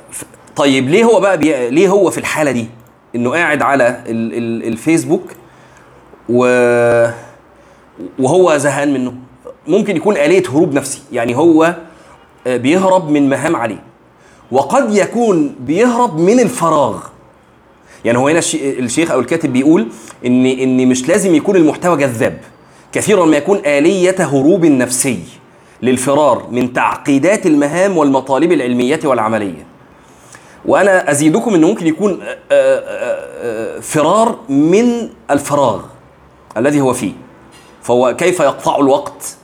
طيب 0.56 0.88
ليه 0.88 1.04
هو 1.04 1.20
بقى 1.20 1.38
بي... 1.38 1.70
ليه 1.70 1.88
هو 1.88 2.10
في 2.10 2.18
الحالة 2.18 2.50
دي؟ 2.50 2.68
إنه 3.14 3.30
قاعد 3.30 3.62
على 3.62 4.02
ال... 4.06 4.34
ال... 4.34 4.68
الفيسبوك 4.68 5.32
و 6.28 6.46
وهو 8.18 8.56
زهقان 8.56 8.92
منه. 8.94 9.12
ممكن 9.68 9.96
يكون 9.96 10.16
آلية 10.16 10.42
هروب 10.48 10.74
نفسي. 10.74 11.02
يعني 11.12 11.36
هو 11.36 11.74
آه، 12.46 12.56
بيهرب 12.56 13.10
من 13.10 13.28
مهام 13.28 13.56
عليه 13.56 13.82
وقد 14.52 14.94
يكون 14.94 15.54
بيهرب 15.60 16.18
من 16.20 16.40
الفراغ. 16.40 16.96
يعني 18.04 18.18
هو 18.18 18.28
هنا 18.28 18.38
الش- 18.38 18.54
الشيخ 18.54 19.10
أو 19.10 19.20
الكاتب 19.20 19.52
بيقول 19.52 19.88
إن 20.26 20.46
إن 20.46 20.88
مش 20.88 21.08
لازم 21.08 21.34
يكون 21.34 21.56
المحتوى 21.56 21.96
جذاب. 21.96 22.38
كثيرا 22.92 23.24
ما 23.26 23.36
يكون 23.36 23.58
آلية 23.66 24.16
هروب 24.18 24.64
نفسي 24.66 25.18
للفرار 25.82 26.46
من 26.50 26.72
تعقيدات 26.72 27.46
المهام 27.46 27.96
والمطالب 27.96 28.52
العلمية 28.52 29.00
والعملية. 29.04 29.66
وأنا 30.64 31.10
أزيدكم 31.10 31.54
إنه 31.54 31.68
ممكن 31.68 31.86
يكون 31.86 32.18
آه، 32.22 32.36
آه، 32.52 33.80
فرار 33.80 34.38
من 34.48 35.08
الفراغ 35.30 35.80
الذي 36.56 36.80
هو 36.80 36.92
فيه. 36.92 37.12
فهو 37.86 38.16
كيف 38.16 38.40
يقطع 38.40 38.76
الوقت؟ 38.76 39.36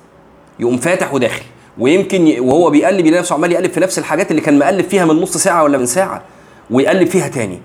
يقوم 0.60 0.76
فاتح 0.76 1.14
وداخل. 1.14 1.42
ويمكن 1.78 2.40
وهو 2.40 2.70
بيقلب 2.70 3.06
يلاقي 3.06 3.20
نفسه 3.20 3.34
عمال 3.34 3.52
يقلب 3.52 3.70
في 3.70 3.80
نفس 3.80 3.98
الحاجات 3.98 4.30
اللي 4.30 4.42
كان 4.42 4.58
مقلب 4.58 4.84
فيها 4.84 5.04
من 5.04 5.20
نص 5.20 5.36
ساعة 5.36 5.62
ولا 5.62 5.78
من 5.78 5.86
ساعة 5.86 6.22
ويقلب 6.70 7.08
فيها 7.08 7.28
تاني. 7.28 7.60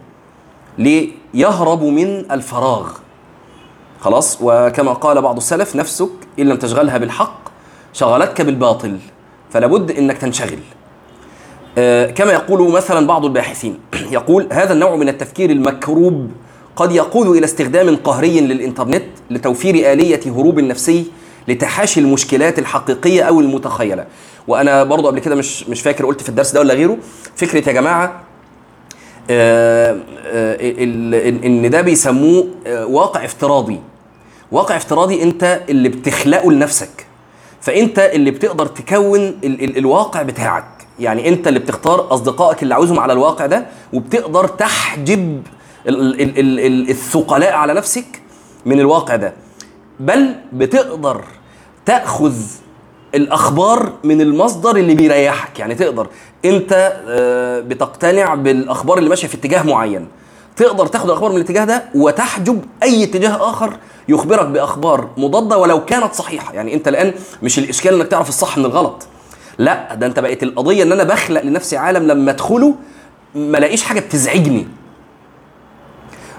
ليه 0.77 1.10
يهرب 1.34 1.84
من 1.84 2.31
الفراغ. 2.31 2.91
خلاص؟ 4.01 4.38
وكما 4.41 4.93
قال 4.93 5.22
بعض 5.22 5.38
السلف 5.38 5.75
نفسك 5.75 6.10
إن 6.39 6.50
لم 6.50 6.57
تشغلها 6.57 6.98
بالحق 6.98 7.39
شغلتك 7.93 8.41
بالباطل 8.41 8.98
فلا 9.50 9.67
بد 9.67 9.91
إنك 9.91 10.17
تنشغل. 10.17 10.60
آه، 11.77 12.12
كما 12.12 12.34
يقول 12.34 12.72
مثلا 12.72 13.07
بعض 13.07 13.25
الباحثين. 13.25 13.79
يقول 14.12 14.48
هذا 14.51 14.74
النوع 14.74 14.96
من 14.96 15.10
التفكير 15.10 15.50
المكروب 15.50 16.31
قد 16.77 16.91
يقود 16.91 17.27
إلى 17.27 17.46
استخدام 17.46 17.96
قهري 17.96 18.39
للإنترنت 18.39 19.03
لتوفير 19.31 19.91
آلية 19.93 20.19
هروب 20.25 20.60
نفسي 20.60 21.05
لتحاشي 21.48 22.00
المشكلات 22.00 22.60
الحقيقية 22.60 23.22
أو 23.24 23.39
المتخيلة. 23.39 24.05
وأنا 24.48 24.84
برضو 24.84 25.07
قبل 25.07 25.19
كده 25.19 25.36
مش 25.36 25.69
مش 25.69 25.81
فاكر 25.81 26.05
قلت 26.05 26.22
في 26.22 26.29
الدرس 26.29 26.51
ده 26.51 26.60
ولا 26.60 26.74
غيره. 26.74 26.98
فكرة 27.36 27.67
يا 27.69 27.74
جماعة 27.74 28.22
آه، 29.29 29.91
آه، 30.25 30.55
ال- 30.62 31.15
ال- 31.15 31.43
إن 31.43 31.69
ده 31.69 31.81
بيسموه 31.81 32.48
آه، 32.67 32.86
واقع 32.86 33.25
افتراضي. 33.25 33.79
واقع 34.51 34.75
افتراضي 34.75 35.24
أنت 35.24 35.62
اللي 35.69 35.89
بتخلقه 35.89 36.51
لنفسك. 36.51 37.05
فأنت 37.62 38.00
اللي 38.00 38.31
بتقدر 38.31 38.65
تكون 38.65 39.19
ال 39.19 39.63
ال 39.63 39.77
الواقع 39.77 40.22
بتاعك. 40.22 40.65
يعني 41.00 41.29
أنت 41.29 41.48
اللي 41.48 41.60
بتختار 41.60 42.13
أصدقائك 42.13 42.63
اللي 42.63 42.74
عاوزهم 42.74 43.00
على 43.00 43.13
الواقع 43.13 43.46
ده 43.46 43.65
وبتقدر 43.93 44.48
تحجب 44.48 45.41
الثقلاء 45.88 47.53
على 47.53 47.74
نفسك 47.74 48.22
من 48.65 48.79
الواقع 48.79 49.15
ده. 49.15 49.34
بل 50.00 50.36
بتقدر 50.53 51.24
تأخذ 51.86 52.36
الأخبار 53.15 53.94
من 54.03 54.22
المصدر 54.22 54.75
اللي 54.75 54.96
بيريحك. 54.96 55.60
يعني 55.60 55.75
تقدر. 55.75 56.08
انت 56.46 57.01
آه، 57.08 57.60
بتقتنع 57.60 58.36
بالأخبار 58.36 58.98
اللي 58.98 59.10
ماشية 59.10 59.27
في 59.27 59.36
اتجاه 59.36 59.63
معين. 59.63 60.08
تقدر 60.56 60.88
تاخد 60.88 61.06
الأخبار 61.06 61.29
من 61.32 61.36
الاتجاه 61.38 61.65
ده 61.65 61.84
وتحجب 61.96 62.65
أي 62.84 63.03
اتجاه 63.03 63.50
آخر 63.50 63.77
يخبرك 64.10 64.46
بأخبار 64.48 65.10
مضادة 65.17 65.58
ولو 65.58 65.86
كانت 65.86 66.13
صحيحة. 66.13 66.53
يعني 66.53 66.74
انت 66.74 66.88
الآن 66.88 67.13
مش 67.44 67.60
الإشكال 67.60 67.94
إنك 67.94 68.08
تعرف 68.08 68.29
الصح 68.29 68.58
من 68.58 68.65
الغلط. 68.65 69.08
لا 69.58 69.96
ده 69.96 70.06
انت 70.06 70.20
بقت 70.20 70.44
القضية 70.44 70.84
إن 70.84 70.91
أنا 70.91 71.03
بخلق 71.03 71.41
لنفسي 71.44 71.77
عالم 71.77 72.08
لما 72.08 72.32
أدخله 72.32 72.75
ما 73.36 73.77
حاجة 73.84 74.00
بتزعجني. 74.00 74.67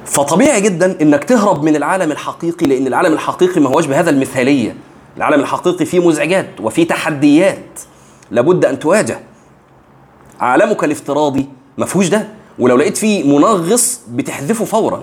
فطبيعي 0.09 0.61
جدا 0.61 1.03
إنك 1.03 1.25
تهرب 1.25 1.63
من 1.65 1.77
العالم 1.77 2.13
الحقيقي 2.13 2.67
لأن 2.67 2.87
العالم 2.87 3.13
الحقيقي 3.13 3.61
ما 3.61 3.71
هوش 3.71 3.87
بهذا 3.87 4.11
المثالية. 4.11 4.77
العالم 5.17 5.41
الحقيقي 5.41 5.85
فيه 5.85 6.09
مزعجات 6.09 6.51
وفيه 6.61 6.89
تحديات 6.89 7.81
لابد 8.31 8.65
أن 8.65 8.79
تواجه. 8.79 9.21
عالمك 10.41 10.85
الافتراضي 10.85 11.49
ما 11.79 11.87
فيهوش 11.87 12.09
ده 12.09 12.29
ولو 12.59 12.77
لقيت 12.77 12.97
فيه 12.97 13.39
منغص 13.39 14.01
بتحذفه 14.11 14.65
فورا. 14.65 15.03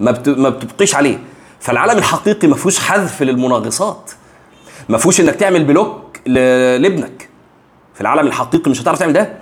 ما. 0.00 0.22
ما 0.26 0.48
بتبقيش 0.48 0.94
عليه. 0.94 1.18
فالعالم 1.60 1.98
الحقيقي 1.98 2.48
ما 2.48 2.56
فيهوش 2.56 2.78
حذف 2.78 3.22
للمنغصات. 3.22 4.10
ما 4.88 4.98
فيهوش 4.98 5.20
إنك 5.20 5.34
تعمل 5.34 5.64
block. 5.64 6.02
لابنك. 6.26 7.28
في 7.94 8.00
العالم 8.00 8.26
الحقيقي 8.26 8.70
مش 8.70 8.82
هتعرف 8.82 8.98
تعمل 8.98 9.12
ده. 9.12 9.32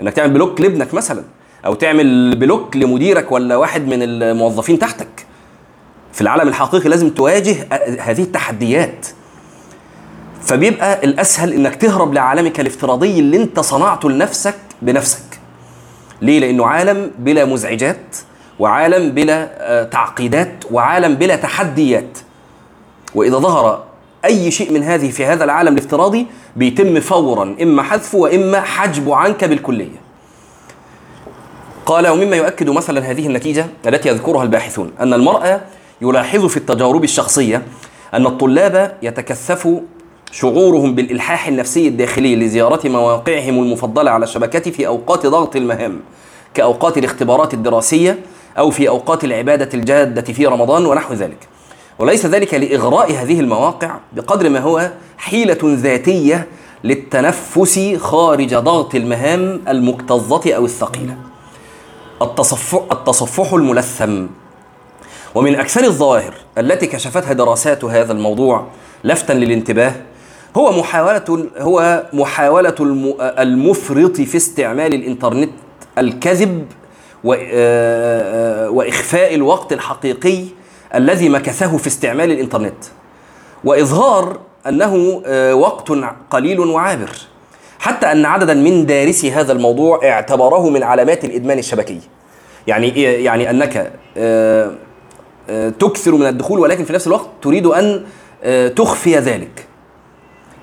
إنك 0.00 0.12
تعمل 0.12 0.30
block 0.32 0.60
لابنك 0.60 0.94
مثلا. 0.94 1.24
أو 1.66 1.74
تعمل 1.74 2.36
block 2.36 2.76
لمديرك 2.76 3.32
ولا 3.32 3.56
واحد 3.56 3.86
من 3.86 4.02
الموظفين 4.02 4.78
تحتك. 4.78 5.26
في 6.12 6.20
العالم 6.20 6.48
الحقيقي 6.48 6.88
لازم 6.88 7.10
تواجه 7.10 7.56
هذه 8.00 8.22
التحديات. 8.22 9.06
فبيبقى 10.42 11.04
الأسهل 11.04 11.52
إنك 11.52 11.74
تهرب 11.74 12.14
لعالمك 12.14 12.60
الافتراضي 12.60 13.18
اللي 13.18 13.36
أنت 13.36 13.60
صنعته 13.60 14.10
لنفسك 14.10 14.54
بنفسك. 14.82 15.40
ليه؟ 16.22 16.40
لأنه 16.40 16.66
عالم 16.66 17.10
بلا 17.18 17.44
مزعجات 17.44 18.16
وعالم 18.58 19.10
بلا 19.10 19.48
آه، 19.58 19.84
تعقيدات 19.84 20.64
وعالم 20.70 21.14
بلا 21.14 21.36
تحديات. 21.36 22.18
وإذا 23.14 23.38
ظهر 23.38 23.84
أي 24.24 24.50
شيء 24.50 24.72
من 24.72 24.82
هذه 24.82 25.10
في 25.10 25.24
هذا 25.24 25.44
العالم 25.44 25.72
الافتراضي 25.72 26.26
بيتم 26.56 27.00
فورا 27.00 27.56
إما 27.62 27.82
حذفه 27.82 28.18
وإما 28.18 28.60
حجبه 28.60 29.16
عنك 29.16 29.44
بالكلية. 29.44 30.01
قال 31.86 32.08
ومما 32.08 32.36
يؤكد 32.36 32.70
مثلا 32.70 33.10
هذه 33.10 33.26
النتيجة 33.26 33.66
التي 33.86 34.08
يذكرها 34.08 34.42
الباحثون 34.42 34.92
أن 35.00 35.14
المرأة 35.14 35.60
يلاحظ 36.02 36.46
في 36.46 36.56
التجارب 36.56 37.04
الشخصية 37.04 37.62
أن 38.14 38.26
الطلاب 38.26 38.98
يتكثفوا 39.02 39.80
شعورهم 40.32 40.94
بالإلحاح 40.94 41.48
النفسي 41.48 41.88
الداخلي 41.88 42.36
لزيارة 42.36 42.88
مواقعهم 42.88 43.62
المفضلة 43.62 44.10
على 44.10 44.24
الشبكة 44.24 44.70
في 44.70 44.86
أوقات 44.86 45.26
ضغط 45.26 45.56
المهام 45.56 46.00
كأوقات 46.54 46.98
الاختبارات 46.98 47.54
الدراسية 47.54 48.18
أو 48.58 48.70
في 48.70 48.88
أوقات 48.88 49.24
العبادة 49.24 49.68
الجادة 49.74 50.32
في 50.32 50.46
رمضان 50.46 50.86
ونحو 50.86 51.14
ذلك. 51.14 51.48
وليس 51.98 52.26
ذلك 52.26 52.54
لإغراء 52.54 53.12
هذه 53.12 53.40
المواقع 53.40 53.98
بقدر 54.12 54.48
ما 54.48 54.60
هو 54.60 54.90
حيلة 55.18 55.58
ذاتية 55.64 56.46
للتنفس 56.84 57.96
خارج 58.00 58.54
ضغط 58.54 58.94
المهام 58.94 59.60
المكتظة 59.68 60.54
أو 60.54 60.64
الثقيلة. 60.64 61.31
التصفح, 62.22 62.82
التصفح 62.92 63.52
الملثم. 63.52 64.26
ومن 65.34 65.54
أكثر 65.54 65.84
الظواهر 65.84 66.34
التي 66.58 66.86
كشفتها 66.86 67.32
دراسات 67.32 67.84
هذا 67.84 68.12
الموضوع 68.12 68.66
لفتا 69.04 69.32
للانتباه 69.32 69.94
هو 70.56 70.72
محاولة 70.72 71.48
هو 71.58 72.06
محاولة 72.12 72.74
المفرط 73.20 74.20
في 74.20 74.36
استعمال 74.36 74.94
الإنترنت 74.94 75.50
الكذب 75.98 76.66
وإخفاء 78.70 79.34
الوقت 79.34 79.72
الحقيقي 79.72 80.44
الذي 80.94 81.28
مكثه 81.28 81.76
في 81.76 81.86
استعمال 81.86 82.32
الإنترنت. 82.32 82.84
وإظهار 83.64 84.38
أنه 84.68 84.94
وقت 85.54 85.92
قليل 86.30 86.60
وعابر. 86.60 87.10
حتى 87.82 88.12
أن 88.12 88.24
عددا 88.24 88.54
من 88.54 88.86
دارسي 88.86 89.30
هذا 89.30 89.52
الموضوع 89.52 90.00
اعتبره 90.04 90.70
من 90.70 90.82
علامات 90.82 91.24
الإدمان 91.24 91.58
الشبكي. 91.58 92.00
يعني 92.66 93.02
يعني 93.02 93.50
أنك 93.50 93.92
تكثر 95.80 96.12
من 96.12 96.26
الدخول 96.26 96.60
ولكن 96.60 96.84
في 96.84 96.92
نفس 96.92 97.06
الوقت 97.06 97.28
تريد 97.42 97.66
أن 97.66 98.04
تخفي 98.76 99.16
ذلك. 99.16 99.66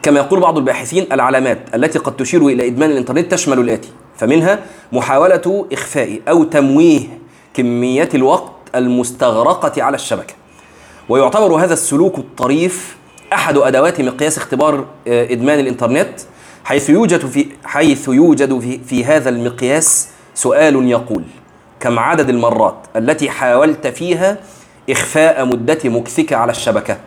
كما 0.03 0.19
يقول 0.19 0.39
بعض 0.39 0.57
الباحثين 0.57 1.07
العلامات 1.11 1.59
التي 1.75 1.99
قد 1.99 2.15
تشير 2.15 2.47
إلى 2.47 2.67
إدمان 2.67 2.91
الإنترنت 2.91 3.31
تشمل 3.31 3.59
الآتي 3.59 3.89
فمنها 4.17 4.59
محاولة 4.91 5.65
إخفاء 5.73 6.19
أو 6.29 6.43
تمويه 6.43 7.01
كميات 7.53 8.15
الوقت 8.15 8.51
المستغرقة 8.75 9.83
على 9.83 9.95
الشبكة. 9.95 10.33
ويعتبر 11.09 11.55
هذا 11.55 11.73
السلوك 11.73 12.17
الطريف 12.17 12.97
أحد 13.33 13.57
أدوات 13.57 14.01
مقياس 14.01 14.38
اختبار 14.38 14.85
إدمان 15.07 15.59
الإنترنت. 15.59 16.19
حيث 16.63 16.89
يوجد 16.89 17.25
في 17.25 17.46
حيث 17.66 18.08
يوجد 18.08 18.60
في, 18.60 18.80
في 18.80 19.06
هذا 19.06 19.30
المقياس 19.30 20.10
سؤال 20.36 20.88
يقول 20.88 21.24
كم 21.80 22.00
عدد 22.00 22.30
المرات 22.30 22.75
التي 22.96 23.30
حاولت 23.30 23.88
فيها 23.88 24.38
إخفاء 24.89 25.46
مدة 25.46 25.80
مكثك 25.86 26.34
على 26.34 26.51
الشبكة؟ 26.51 26.98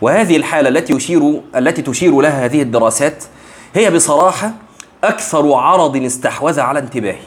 وهذه 0.00 0.36
الحالة 0.36 0.68
التي 0.68 0.92
يشير 0.92 1.40
التي 1.56 1.82
تشير 1.82 2.20
لها 2.20 2.44
هذه 2.44 2.62
الدراسات 2.62 3.24
هي 3.74 3.90
بصراحة 3.90 4.52
أكثر 5.04 5.54
عرض 5.54 5.96
استحوذ 5.96 6.60
على 6.60 6.78
انتباهي. 6.78 7.22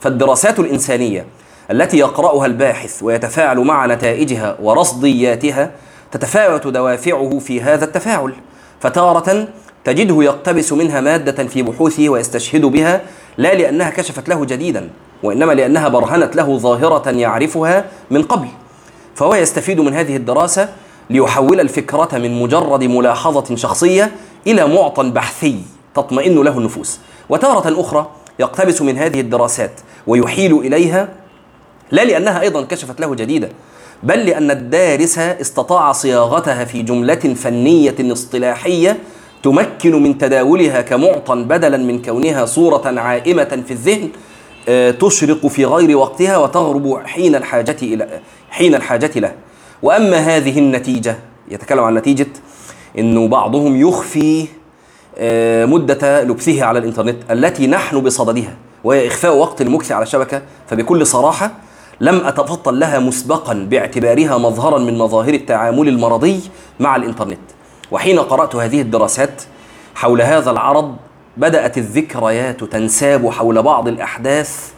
فالدراسات 0.00 0.60
الإنسانية 0.60 1.26
التي 1.70 1.98
يقرأها 1.98 2.46
الباحث 2.46 3.02
ويتفاعل 3.02 3.58
مع 3.58 3.86
نتائجها 3.86 4.56
ورصدياتها 4.62 5.70
تتفاوت 6.12 6.66
دوافعه 6.66 7.38
في 7.38 7.60
هذا 7.60 7.84
التفاعل. 7.84 8.34
فتارة 8.80 9.48
تجده 9.84 10.22
يقتبس 10.22 10.72
منها 10.72 11.00
مادة 11.00 11.44
في 11.44 11.62
بحوثه 11.62 12.08
ويستشهد 12.08 12.64
بها 12.64 13.00
لا 13.38 13.54
لأنها 13.54 13.90
كشفت 13.90 14.28
له 14.28 14.44
جديدا 14.44 14.90
وإنما 15.22 15.52
لأنها 15.52 15.88
برهنت 15.88 16.36
له 16.36 16.58
ظاهرة 16.58 17.10
يعرفها 17.10 17.84
من 18.10 18.22
قبل. 18.22 18.48
فهو 19.14 19.34
يستفيد 19.34 19.80
من 19.80 19.94
هذه 19.94 20.16
الدراسة 20.16 20.68
ليحول 21.10 21.60
الفكرة 21.60 22.08
من 22.12 22.42
مجرد 22.42 22.84
ملاحظة 22.84 23.56
شخصية 23.56 24.10
إلى 24.46 24.66
معطى 24.66 25.10
بحثي 25.10 25.60
تطمئن 25.94 26.42
له 26.42 26.58
النفوس. 26.58 26.98
وتارة 27.28 27.80
أخرى 27.80 28.10
يقتبس 28.38 28.82
من 28.82 28.98
هذه 28.98 29.20
الدراسات 29.20 29.80
ويحيل 30.06 30.58
إليها 30.58 31.08
لا 31.90 32.04
لأنها 32.04 32.40
أيضا 32.40 32.62
كشفت 32.62 33.00
له 33.00 33.14
جديدة 33.14 33.48
بل 34.02 34.18
لأن 34.26 34.50
الدارس 34.50 35.18
استطاع 35.18 35.92
صياغتها 35.92 36.64
في 36.64 36.82
جملة 36.82 37.14
فنية 37.14 37.94
اصطلاحية 38.00 38.98
تمكن 39.42 40.02
من 40.02 40.18
تداولها 40.18 40.80
كمعطى 40.80 41.34
بدلا 41.34 41.76
من 41.76 42.02
كونها 42.02 42.44
صورة 42.44 43.00
عائمة 43.00 43.62
في 43.66 43.70
الذهن 43.70 44.08
تشرق 44.98 45.46
في 45.46 45.64
غير 45.64 45.96
وقتها 45.96 46.36
وتغرب 46.36 47.00
حين 47.04 47.34
الحاجة 47.34 47.76
إلى 47.82 48.20
حين 48.50 48.74
الحاجة 48.74 49.10
له. 49.16 49.32
وأما 49.82 50.16
هذه 50.16 50.58
النتيجة 50.58 51.16
يتكلم 51.50 51.80
عن 51.80 51.94
نتيجة 51.94 52.28
أنه 52.98 53.28
بعضهم 53.28 53.80
يخفي 53.80 54.46
مدة 55.66 56.22
لبثه 56.22 56.64
على 56.64 56.78
الإنترنت 56.78 57.16
التي 57.30 57.66
نحن 57.66 58.00
بصددها 58.00 58.56
وهي 58.84 59.06
إخفاء 59.06 59.36
وقت 59.36 59.60
المكث 59.60 59.92
على 59.92 60.02
الشبكة. 60.02 60.42
فبكل 60.70 61.06
صراحة 61.06 61.50
لم 62.00 62.26
أتفطن 62.26 62.74
لها 62.74 62.98
مسبقا 62.98 63.54
باعتبارها 63.70 64.38
مظهرا 64.38 64.78
من 64.78 64.98
مظاهر 64.98 65.34
التعامل 65.34 65.88
المرضي 65.88 66.40
مع 66.80 66.96
الإنترنت. 66.96 67.38
وحين 67.92 68.18
قرأت 68.18 68.56
هذه 68.56 68.80
الدراسات 68.80 69.42
حول 69.94 70.22
هذا 70.22 70.50
العرض 70.50 70.96
بدأت 71.36 71.78
الذكريات 71.78 72.64
تنساب 72.64 73.30
حول 73.30 73.62
بعض 73.62 73.88
الأحداث 73.88 74.72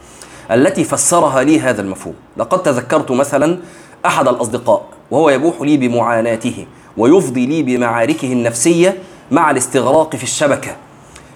التي 0.50 0.84
فسرها 0.84 1.42
لي 1.42 1.60
هذا 1.60 1.82
المفهوم. 1.82 2.14
لقد 2.36 2.62
تذكرت 2.62 3.10
مثلا 3.10 3.58
أحد 4.06 4.28
الأصدقاء 4.28 4.86
وهو 5.10 5.30
يبوح 5.30 5.60
لي 5.60 5.76
بمعاناته 5.76 6.66
ويفضي 6.96 7.46
لي 7.46 7.62
بمعاركه 7.62 8.32
النفسية 8.32 8.98
مع 9.30 9.50
الاستغراق 9.50 10.16
في 10.16 10.22
الشبكة. 10.22 10.76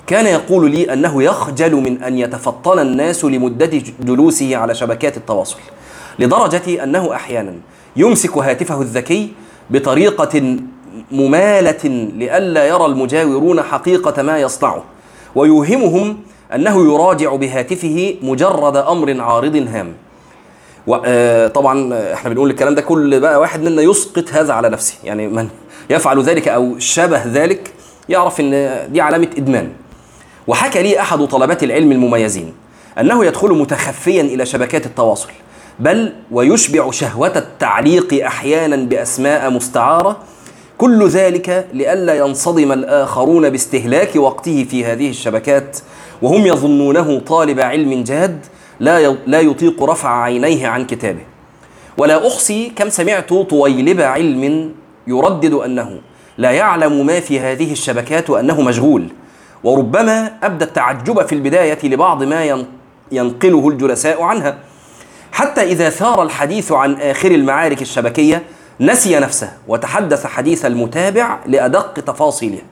كان 0.06 0.26
يقول 0.26 0.70
لي 0.70 0.92
أنه 0.92 1.22
يخجل 1.22 1.74
من 1.74 2.02
أن 2.02 2.18
يتفطن 2.18 2.78
الناس 2.78 3.24
لمدة 3.24 3.82
جلوسه 4.00 4.56
على 4.56 4.74
شبكات 4.74 5.16
التواصل 5.16 5.58
لدرجة 6.18 6.84
أنه 6.84 7.14
أحيانا 7.14 7.54
يمسك 7.96 8.36
هاتفه 8.36 8.80
الذكي 8.80 9.32
بطريقة 9.70 10.58
ممالة 11.10 12.10
لئلا 12.16 12.66
يرى 12.66 12.86
المجاورون 12.86 13.62
حقيقة 13.62 14.22
ما 14.22 14.38
يصنعه. 14.38 14.84
ويوهمهم 15.34 16.18
أنه 16.54 16.94
يراجع 16.94 17.34
بهاتفه 17.34 18.14
مجرد 18.22 18.76
أمر 18.76 19.20
عارض 19.20 19.56
هام. 19.56 19.94
طبعا 21.48 21.94
إحنا 22.12 22.30
بنقول 22.30 22.50
الكلام 22.50 22.74
ده 22.74 22.82
كل 22.82 23.20
بقى 23.20 23.40
واحد 23.40 23.62
منا 23.62 23.82
يسقط 23.82 24.24
هذا 24.32 24.52
على 24.52 24.68
نفسه. 24.68 24.94
يعني 25.04 25.28
من 25.28 25.48
يفعل 25.90 26.22
ذلك 26.22 26.48
أو 26.48 26.78
شبه 26.78 27.22
ذلك 27.26 27.72
يعرف 28.08 28.40
إن 28.40 28.78
دي 28.92 29.00
علامة 29.00 29.28
إدمان. 29.38 29.72
وحكى 30.46 30.82
لي 30.82 31.00
أحد 31.00 31.24
طلبات 31.24 31.62
العلم 31.62 31.92
المميزين 31.92 32.54
أنه 33.00 33.24
يدخل 33.24 33.48
متخفيا 33.48 34.22
إلى 34.22 34.46
شبكات 34.46 34.86
التواصل 34.86 35.28
بل 35.78 36.12
ويشبع 36.30 36.90
شهوة 36.90 37.38
التعليق 37.38 38.26
أحيانا 38.26 38.76
بأسماء 38.76 39.50
مستعارة 39.50 40.16
كل 40.78 41.08
ذلك 41.08 41.66
لئلا 41.72 42.14
ينصدم 42.14 42.72
الآخرون 42.72 43.50
باستهلاك 43.50 44.16
وقته 44.16 44.66
في 44.70 44.84
هذه 44.84 45.10
الشبكات 45.10 45.78
وهم 46.22 46.46
يظنونه 46.46 47.20
طالب 47.20 47.60
علم 47.60 48.04
جاد 48.04 48.46
لا 48.80 49.08
لا 49.26 49.40
يطيق 49.40 49.82
رفع 49.82 50.22
عينيه 50.22 50.66
عن 50.68 50.86
كتابه. 50.86 51.22
ولا 51.96 52.28
أحصي 52.28 52.72
كم 52.76 52.88
سمعت 52.88 53.28
طويلب 53.28 54.00
علم 54.00 54.72
يردد 55.06 55.52
أنه 55.52 56.00
لا 56.38 56.50
يعلم 56.50 57.06
ما 57.06 57.20
في 57.20 57.40
هذه 57.40 57.72
الشبكات 57.72 58.30
وأنه 58.30 58.60
مشغول 58.60 59.08
وربما 59.64 60.32
أبدى 60.42 60.64
التعجب 60.64 61.26
في 61.26 61.34
البداية 61.34 61.78
لبعض 61.84 62.22
ما 62.22 62.64
ينقله 63.12 63.68
الجلساء 63.68 64.22
عنها. 64.22 64.58
حتى 65.32 65.62
إذا 65.62 65.90
ثار 65.90 66.22
الحديث 66.22 66.72
عن 66.72 66.94
آخر 66.94 67.30
المعارك 67.30 67.82
الشبكية 67.82 68.42
نسي 68.80 69.18
نفسه 69.18 69.52
وتحدث 69.68 70.26
حديث 70.26 70.66
المتابع 70.66 71.38
لأدق 71.46 71.94
تفاصيلها 71.94 72.62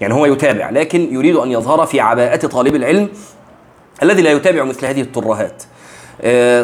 يعني 0.00 0.14
هو 0.14 0.26
يتابع 0.26 0.70
لكن 0.70 1.14
يريد 1.14 1.36
أن 1.36 1.50
يظهر 1.50 1.86
في 1.86 2.00
عباءة 2.00 2.46
طالب 2.46 2.74
العلم 2.74 3.08
الذي 4.02 4.22
لا 4.22 4.30
يتابع 4.30 4.64
مثل 4.64 4.86
هذه 4.86 5.00
الترهات. 5.00 5.62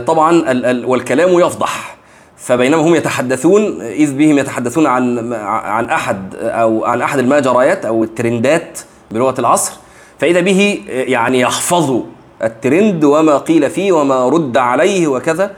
طبعا 0.07 0.43
والكلام 0.87 1.39
يفضح 1.39 1.97
فبينما 2.37 2.83
هم 2.83 2.95
يتحدثون 2.95 3.81
إذ 3.83 4.15
بهم 4.15 4.39
يتحدثون 4.39 4.87
عن 4.87 5.33
عن 5.33 5.85
أحد 5.85 6.35
أو 6.37 6.85
عن 6.85 7.03
أحد 7.03 7.19
المجريات 7.19 7.85
أو 7.85 8.05
الترندات 8.05 8.79
بلغة 9.11 9.41
العصر 9.41 9.73
فإذا 10.19 10.41
به 10.41 10.83
يعني 10.89 11.41
يحفظ 11.41 12.01
الترند 12.43 13.05
وما 13.05 13.39
قيل 13.39 13.71
فيه 13.71 13.93
وما 13.93 14.29
رد 14.29 14.57
عليه 14.57 15.07
وكذا. 15.07 15.51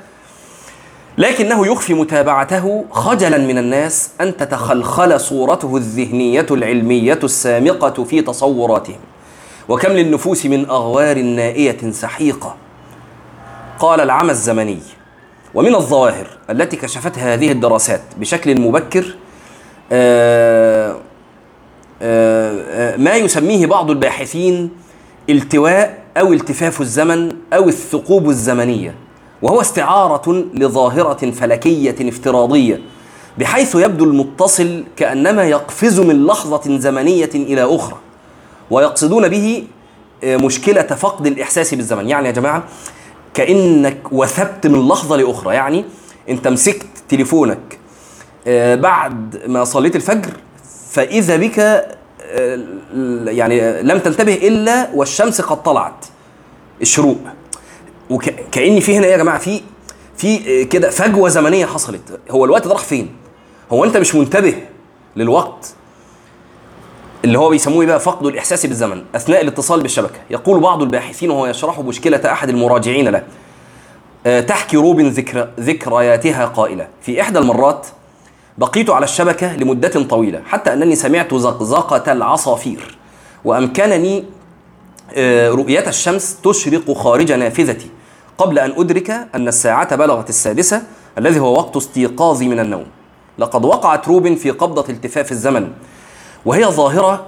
لكنه 1.18 1.66
يخفي 1.66 1.94
متابعته 1.94 2.84
خجلا 2.90 3.38
من 3.38 3.58
الناس 3.58 4.10
أن 4.20 4.36
تتخلخل 4.36 5.20
صورته 5.20 5.76
الذهنية 5.76 6.46
العلمية 6.50 7.18
السامقة 7.24 8.04
في 8.04 8.22
تصوراتهم. 8.22 8.98
وكم 9.68 9.92
للنفوس 9.92 10.46
من 10.46 10.70
أغوار 10.70 11.22
نائية 11.22 11.90
سحيقة. 11.90 12.56
قال 13.78 14.00
العمى 14.00 14.30
الزمني 14.30 14.78
ومن 15.54 15.74
الظواهر 15.74 16.26
التي 16.50 16.76
كشفتها 16.76 17.34
هذه 17.34 17.52
الدراسات 17.52 18.00
بشكل 18.16 18.60
مبكر 18.60 19.16
آآ 19.92 20.96
آآ 22.02 22.96
ما 22.96 23.14
يسميه 23.14 23.66
بعض 23.66 23.90
الباحثين 23.90 24.70
التواء 25.30 25.98
أو 26.16 26.32
التفاف 26.32 26.80
الزمن 26.80 27.32
أو 27.52 27.68
الثقوب 27.68 28.28
الزمنية. 28.28 28.94
وهو 29.42 29.60
استعارة 29.60 30.44
لظاهرة 30.54 31.30
فلكية 31.30 32.08
افتراضية 32.08 32.80
بحيث 33.38 33.74
يبدو 33.74 34.04
المتصل 34.04 34.84
كأنما 34.96 35.44
يقفز 35.44 36.00
من 36.00 36.26
لحظة 36.26 36.78
زمنية 36.78 37.30
إلى 37.34 37.76
أخرى 37.76 37.96
ويقصدون 38.70 39.28
به 39.28 39.64
آه، 40.24 40.36
مشكلة 40.36 40.82
فقد 40.82 41.26
الإحساس 41.26 41.74
بالزمن. 41.74 42.08
يعني 42.08 42.26
يا 42.26 42.32
جماعة 42.32 42.64
كأنك 43.34 43.98
وثبت 44.12 44.66
من 44.66 44.88
لحظة 44.88 45.16
لأخرى. 45.16 45.54
يعني 45.54 45.84
أنت 46.28 46.48
مسكت 46.48 46.86
تليفونك 47.08 47.78
آه، 48.46 48.74
بعد 48.74 49.42
ما 49.46 49.64
صليت 49.64 49.96
الفجر 49.96 50.32
فإذا 50.90 51.36
بك 51.36 51.58
آه، 51.58 52.58
يعني 53.26 53.82
لم 53.82 53.98
تنتبه 53.98 54.34
إلا 54.34 54.90
والشمس 54.94 55.40
قد 55.40 55.62
طلعت 55.62 56.06
الشروق. 56.82 57.18
وكأن 58.10 58.80
في 58.80 58.96
هنا 58.96 59.06
إيه 59.06 59.12
يا 59.12 59.16
جماعة؟ 59.16 59.38
في 59.38 59.60
في 60.16 60.64
كده 60.64 60.90
فجوة 60.90 61.28
زمنية 61.28 61.66
حصلت. 61.66 62.20
هو 62.30 62.44
الوقت 62.44 62.66
ده 62.66 62.72
راح 62.72 62.84
فين؟ 62.84 63.08
هو 63.72 63.84
أنت 63.84 63.96
مش 63.96 64.14
منتبه 64.14 64.54
للوقت 65.16 65.74
اللي 67.24 67.38
هو 67.38 67.48
بيسموه 67.50 67.80
إيه 67.80 67.86
بقى؟ 67.86 68.00
فقد 68.00 68.26
الإحساس 68.26 68.66
بالزمن 68.66 69.02
أثناء 69.14 69.40
الاتصال 69.42 69.80
بالشبكة. 69.80 70.20
يقول 70.30 70.60
بعض 70.60 70.82
الباحثين 70.82 71.30
وهو 71.30 71.46
يشرح 71.46 71.78
مشكلة 71.80 72.32
أحد 72.32 72.48
المراجعين 72.48 73.08
له 73.08 73.22
آه، 74.26 74.40
تحكي 74.40 74.76
روبن 74.76 75.08
ذكر 75.08 75.48
ذكرياتها 75.60 76.44
قائلة. 76.46 76.88
في 77.02 77.20
إحدى 77.20 77.38
المرات 77.38 77.86
بقيت 78.58 78.90
على 78.90 79.04
الشبكة 79.04 79.56
لمدة 79.56 80.02
طويلة 80.02 80.42
حتى 80.46 80.72
أنني 80.72 80.96
سمعت 80.96 81.34
زقزقه 81.34 82.12
العصافير. 82.12 82.98
وأمكنني 83.44 84.24
آه، 85.14 85.48
رؤية 85.48 85.88
الشمس 85.88 86.36
تشرق 86.44 86.92
خارج 86.92 87.32
نافذتي. 87.32 87.90
قبل 88.40 88.58
أن 88.58 88.72
أدرك 88.76 89.10
أن 89.34 89.48
الساعة 89.48 89.96
بلغت 89.96 90.28
السادسة 90.28 90.82
الذي 91.18 91.40
هو 91.40 91.52
وقت 91.52 91.76
استيقاظي 91.76 92.48
من 92.48 92.60
النوم. 92.60 92.86
لقد 93.38 93.64
وقعت 93.64 94.08
روبن 94.08 94.34
في 94.34 94.50
قبضة 94.50 94.84
التفاف 94.88 95.32
الزمن 95.32 95.68
وهي 96.44 96.64
ظاهرة 96.64 97.26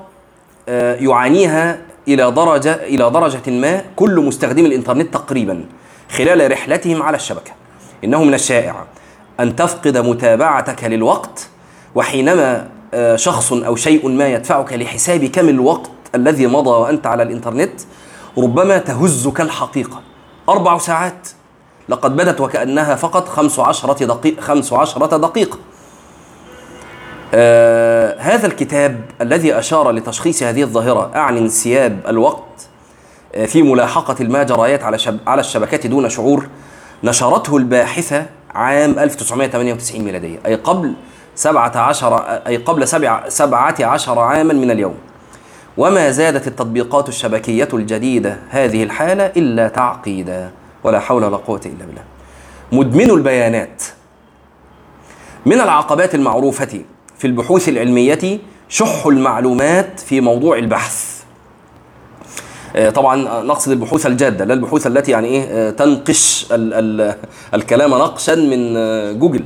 آه، 0.69 0.95
يعانيها 0.95 1.79
إلى 2.09 2.31
درجة 2.31 2.75
إلى 2.75 3.11
درجة 3.11 3.51
ما 3.51 3.85
كل 3.97 4.21
مستخدمي 4.21 4.67
الإنترنت 4.67 5.15
تقريبا 5.15 5.65
خلال 6.11 6.53
رحلتهم 6.53 7.03
على 7.03 7.17
الشبكة. 7.17 7.53
إنه 8.05 8.25
من 8.25 8.35
الشائع 8.35 8.85
أن 9.41 9.57
تفقد 9.57 9.99
متابعتك 9.99 10.85
للوقت 10.85 11.49
وحينما 11.95 12.69
آه، 12.95 13.17
شخص 13.17 13.53
أو 13.53 13.77
شيء 13.77 14.09
ما 14.09 14.29
يدفعك 14.29 14.73
لحساب 14.73 15.25
كم 15.25 15.49
الوقت 15.49 15.91
الذي 16.15 16.47
مضى 16.47 16.71
وأنت 16.71 17.07
على 17.07 17.23
الإنترنت 17.23 17.81
ربما 18.39 18.79
تهزك 18.79 19.41
الحقيقة. 19.41 20.12
أربع 20.49 20.79
ساعات. 20.79 21.29
لقد 21.89 22.17
بدت 22.17 22.41
وكأنها 22.41 22.95
فقط 22.95 23.29
خمس 23.29 23.59
عشرة 23.59 24.05
دقيقة, 24.05 24.41
خمس 24.41 24.73
عشرة 24.73 25.17
دقيقة. 25.17 25.59
آه 27.35 28.19
هذا 28.19 28.47
الكتاب 28.47 29.01
الذي 29.21 29.59
أشار 29.59 29.91
لتشخيص 29.91 30.43
هذه 30.43 30.63
الظاهرة 30.63 31.11
أعني 31.17 31.39
انسياب 31.41 32.01
الوقت 32.09 32.69
آه 33.35 33.47
في 33.47 33.63
ملاحقة 33.63 34.17
الماجريات 34.21 34.83
على 34.83 34.99
شب 34.99 35.19
على 35.27 35.41
الشبكات 35.41 35.87
دون 35.87 36.09
شعور 36.09 36.47
نشرته 37.05 37.57
الباحثة 37.57 38.27
عام 38.55 38.99
1998 38.99 40.05
ميلادية 40.05 40.39
أي 40.47 40.55
قبل 40.55 40.95
17 41.35 42.17
أي 42.47 42.57
قبل 42.57 42.89
17 43.29 44.19
عاما 44.19 44.55
من 44.55 44.71
اليوم. 44.71 44.95
وما 45.77 46.11
زادت 46.11 46.47
التطبيقات 46.47 47.09
الشبكية 47.09 47.69
الجديدة 47.73 48.39
هذه 48.51 48.83
الحالة 48.83 49.27
إلا 49.27 49.69
تعقيدا 49.69 50.51
ولا 50.85 51.01
حول 51.01 51.25
ولا 51.25 51.37
قوة 51.37 51.61
إلا 51.67 51.85
بالله. 51.87 52.03
مدمن 52.73 53.11
البيانات. 53.11 53.83
من 55.47 55.61
العقبات 55.61 56.15
المعروفة 56.15 56.81
في 57.19 57.27
البحوث 57.27 57.69
العلمية 57.69 58.39
شح 58.69 59.07
المعلومات 59.07 60.01
في 60.01 60.21
موضوع 60.21 60.59
البحث. 60.59 61.23
آه، 62.77 62.91
طبعا 62.91 63.43
نقصد 63.43 63.73
البحوث 63.73 64.07
الجادة 64.07 64.45
لا 64.45 64.55
البحوث 64.55 64.87
التي 64.87 65.11
يعني 65.13 65.29
إيه 65.29 65.43
آه، 65.43 65.71
تنقش 65.71 66.47
ال 66.53 66.75
ال 66.75 67.15
الكلام 67.55 67.91
نقشا 67.91 68.35
من 68.35 68.77
آه، 68.77 69.13
جوجل. 69.13 69.45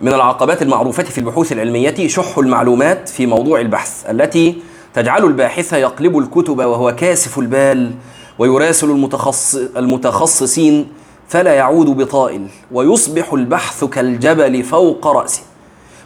من 0.00 0.12
العقبات 0.12 0.62
المعروفة 0.62 1.02
في 1.02 1.18
البحوث 1.18 1.52
العلمية 1.52 2.08
شح 2.08 2.38
المعلومات 2.38 3.08
في 3.08 3.26
موضوع 3.26 3.60
البحث 3.60 4.10
التي 4.10 4.58
تجعل 4.96 5.24
الباحث 5.24 5.72
يقلب 5.72 6.18
الكتب 6.18 6.58
وهو 6.58 6.94
كاسف 6.94 7.38
البال 7.38 7.92
ويراسل 8.38 8.90
المتخصص 8.90 9.54
المتخصصين 9.76 10.88
فلا 11.28 11.54
يعود 11.54 11.86
بطائل 11.86 12.46
ويصبح 12.72 13.32
البحث 13.32 13.84
كالجبل 13.84 14.62
فوق 14.62 15.06
رأسه. 15.06 15.42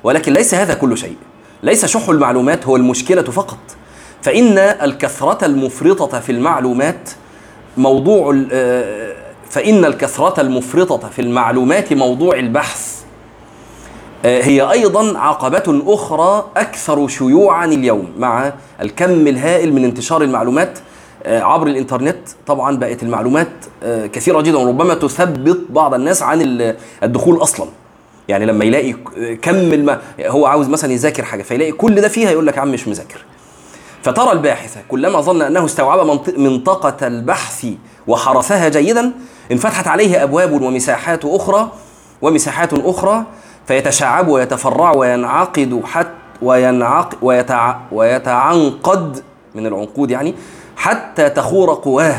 ولكن 0.04 0.32
ليس 0.32 0.54
هذا 0.54 0.74
كل 0.74 0.98
شيء. 0.98 1.16
ليس 1.62 1.84
شح 1.86 2.08
المعلومات 2.08 2.66
هو 2.66 2.76
المشكلة 2.76 3.22
فقط. 3.22 3.58
فإن 4.22 4.58
الكثرة 4.58 5.46
المفرطة 5.46 6.20
في 6.20 6.32
المعلومات 6.32 7.10
موضوع 7.76 8.44
آه، 8.52 9.14
فإن 9.50 9.84
الكثرة 9.84 10.40
المفرطة 10.40 11.08
في 11.08 11.22
المعلومات 11.22 11.92
موضوع 11.92 12.34
البحث 12.38 12.99
هي 14.24 14.70
أيضا 14.72 15.18
عقبة 15.18 15.82
أخرى 15.86 16.44
أكثر 16.56 17.08
شيوعا 17.08 17.64
اليوم 17.66 18.08
مع 18.18 18.52
الكم 18.82 19.26
الهائل 19.26 19.72
من 19.72 19.84
انتشار 19.84 20.22
المعلومات 20.22 20.78
آه، 21.24 21.40
عبر 21.42 21.66
الإنترنت. 21.66 22.18
طبعا 22.46 22.76
بقت 22.76 23.02
المعلومات 23.02 23.48
كثيرة 23.84 24.40
جدا 24.40 24.58
وربما 24.58 24.94
تثبط 24.94 25.58
بعض 25.70 25.94
الناس 25.94 26.22
عن 26.22 26.74
الدخول 27.02 27.42
أصلا. 27.42 27.66
يعني 28.28 28.46
لما 28.46 28.64
يلاقي 28.64 28.92
كم 29.42 29.54
الم... 29.56 29.98
هو 30.26 30.46
عاوز 30.46 30.68
مثلا 30.68 30.92
يذاكر 30.92 31.22
حاجة 31.22 31.42
فيلاقي 31.42 31.72
كل 31.72 32.00
ده 32.00 32.08
فيها 32.08 32.30
يقول 32.30 32.46
لك 32.46 32.58
عم 32.58 32.72
مش 32.72 32.88
مذاكر. 32.88 33.24
فترى 34.02 34.32
الباحث 34.32 34.76
كلما 34.88 35.20
ظن 35.20 35.42
أنه 35.42 35.64
استوعب 35.64 36.20
منطقة 36.36 37.06
البحث 37.06 37.66
وحرثها 38.06 38.68
جيدا 38.68 39.12
انفتحت 39.52 39.86
عليه 39.86 40.22
أبواب 40.22 40.62
ومساحات 40.62 41.24
أخرى 41.24 41.72
ومساحات 42.22 42.72
أخرى 42.72 43.24
فيتشعب 43.66 44.28
ويتفرع 44.28 44.92
وينعقد 44.92 45.80
حتى 45.84 46.10
وينعق 46.42 47.14
ويتع... 47.22 47.76
ويتعنقد 47.92 49.22
من 49.54 49.66
العنقود 49.66 50.10
يعني 50.10 50.34
حتى 50.76 51.30
تخور 51.30 51.74
قواه. 51.74 52.16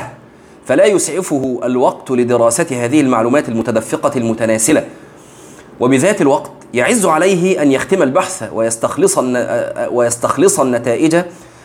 فلا 0.66 0.86
يسعفه 0.86 1.60
الوقت 1.64 2.12
لدراسة 2.12 2.68
هذه 2.72 3.02
المعلومات 3.02 3.50
المتدفقة 3.50 4.12
المتناسلة. 4.16 4.84
وبذات 5.80 6.22
الوقت 6.22 6.52
يعز 6.74 7.06
عليه 7.06 7.62
أن 7.62 7.72
يختم 7.72 8.02
البحث 8.02 8.50
ويستخلص 8.54 9.18
ويستخلص 9.92 10.60
النتائج 10.60 11.22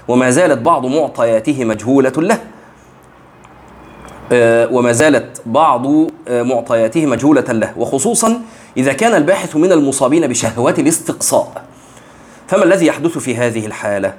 وما 0.08 0.30
زالت 0.30 0.58
بعض 0.58 0.86
معطياته 0.86 1.64
مجهولة 1.64 2.12
له. 2.16 2.38
وما 4.32 4.92
زالت 4.92 5.42
بعض 5.46 5.86
آه، 6.28 6.42
معطياته 6.42 7.06
مجهولة 7.06 7.40
له 7.40 7.72
وخصوصا 7.76 8.40
إذا 8.76 8.92
كان 8.92 9.14
الباحث 9.14 9.56
من 9.56 9.72
المصابين 9.72 10.26
بشهوة 10.26 10.74
الاستقصاء. 10.78 11.64
فما 12.48 12.64
الذي 12.64 12.86
يحدث 12.86 13.18
في 13.18 13.36
هذه 13.36 13.66
الحالة؟ 13.66 14.14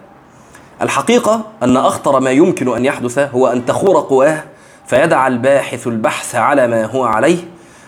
الحقيقة 0.82 1.46
أن 1.64 1.78
أخطر 1.78 2.20
ما 2.20 2.32
يمكن 2.32 2.76
أن 2.76 2.86
يحدث 2.86 3.20
هو 3.20 3.48
أن 3.48 3.66
تخور 3.66 4.00
قواه 4.00 4.44
فيدع 4.88 5.28
الباحث 5.28 5.88
البحث 5.88 6.36
على 6.36 6.68
ما 6.68 6.86
هو 6.86 7.04
عليه 7.04 7.38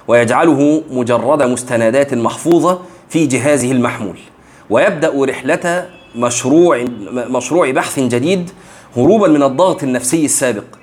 ويجعله 0.08 0.84
مجرد 0.91 1.43
مستندات 1.43 2.13
محفوظة 2.13 2.79
في 3.10 3.25
جهازه 3.25 3.71
المحمول. 3.71 4.19
ويبدأ 4.69 5.25
رحلة 5.25 5.89
مشروع 6.15 6.86
مشروع 7.12 7.71
بحث 7.71 7.99
جديد 7.99 8.49
هروبا 8.97 9.27
من 9.27 9.43
الضغط 9.43 9.84
النفسي 9.84 10.25
السابق. 10.25 10.78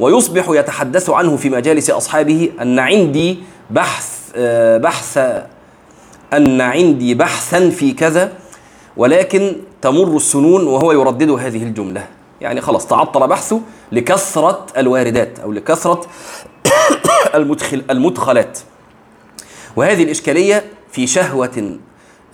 ويصبح 0.00 0.48
يتحدث 0.48 1.10
عنه 1.10 1.36
في 1.36 1.50
مجالس 1.50 1.90
أصحابه 1.90 2.50
أن 2.60 2.78
عندي 2.78 3.38
بحث 3.70 4.20
آه، 4.36 4.76
بحث 4.76 5.18
أن 6.32 6.60
عندي 6.60 7.14
بحثا 7.14 7.70
في 7.70 7.92
كذا 7.92 8.32
ولكن 8.96 9.56
تمر 9.82 10.16
السنون 10.16 10.66
وهو 10.66 10.92
يردد 10.92 11.30
هذه 11.30 11.62
الجملة. 11.62 12.06
يعني 12.40 12.60
خلاص 12.60 12.86
تعطل 12.86 13.28
بحثه 13.28 13.60
لكثرة 13.92 14.66
الواردات 14.76 15.38
أو 15.38 15.52
لكثرة 15.52 16.00
المدخل 17.34 17.82
المدخلات. 17.90 18.58
وهذه 19.76 20.02
الإشكالية 20.02 20.64
في 20.92 21.06
شهوة 21.06 21.78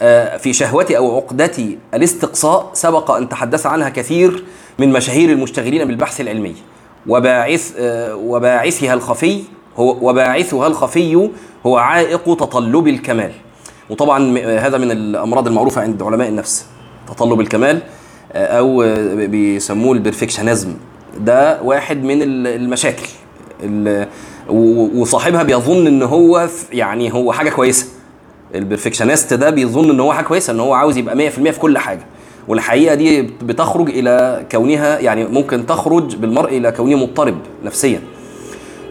آه، 0.03 0.37
في 0.37 0.53
شهوة 0.53 0.87
أو 0.91 1.17
عقدة 1.17 1.53
الاستقصاء 1.95 2.71
سبق 2.75 3.11
أن 3.11 3.29
تحدث 3.29 3.67
عنها 3.67 3.89
كثير 3.89 4.45
من 4.79 4.93
مشاهير 4.93 5.31
المشتغلين 5.31 5.85
بالبحث 5.85 6.21
العلمي. 6.21 6.55
وباعث 7.09 7.73
آه، 7.79 8.15
وباعثها 8.17 8.95
الخفي 8.95 9.43
هو 9.77 10.09
وباعثها 10.11 10.67
الخفي 10.67 11.29
هو 11.67 11.77
عائق 11.77 12.25
تطلب 12.37 12.89
الكمال. 12.89 13.33
وطبعا 13.91 14.39
هذا 14.39 14.79
من 14.79 14.91
الأمراض 14.91 15.47
المعروفة 15.47 15.81
عند 15.83 16.03
علماء 16.03 16.29
النفس 16.29 16.67
تطلب 17.09 17.41
الكمال 17.41 17.81
آه، 18.33 18.47
أو 18.59 18.83
آه، 18.83 19.15
بيسموه 19.27 19.93
ال 19.93 19.99
perfectionism 19.99 20.75
ده 21.19 21.63
واحد 21.63 22.05
من 22.05 22.23
ال- 22.23 22.47
المشاكل. 22.47 23.07
وصاحبها 24.49 25.43
بيظن 25.43 25.87
إن 25.87 26.03
هو 26.03 26.49
يعني 26.73 27.15
هو 27.15 27.33
حاجة 27.33 27.51
كويسة. 27.51 27.87
ال 28.55 28.61
perfectionist 28.61 29.35
ده 29.35 29.51
بيظن 29.51 29.91
إن 29.91 30.01
هو 30.01 30.13
حاجة 30.13 30.25
كويسة 30.25 30.53
إن 30.53 30.61
هو 30.61 30.75
عاوز 30.75 30.97
يبقى 30.97 31.17
100% 31.17 31.51
في 31.51 31.61
كل 31.61 31.79
حاجة. 31.79 32.07
والحقيقة 32.49 32.95
دي 32.95 33.23
بتخرج 33.23 33.89
إلى 33.91 34.45
كونها 34.53 34.99
يعني 34.99 35.25
ممكن 35.25 35.67
تخرج 35.67 36.17
بالمرء 36.17 36.57
إلى 36.59 36.73
كونه 36.73 36.97
مضطرب 36.97 37.39
نفسيا. 37.65 38.01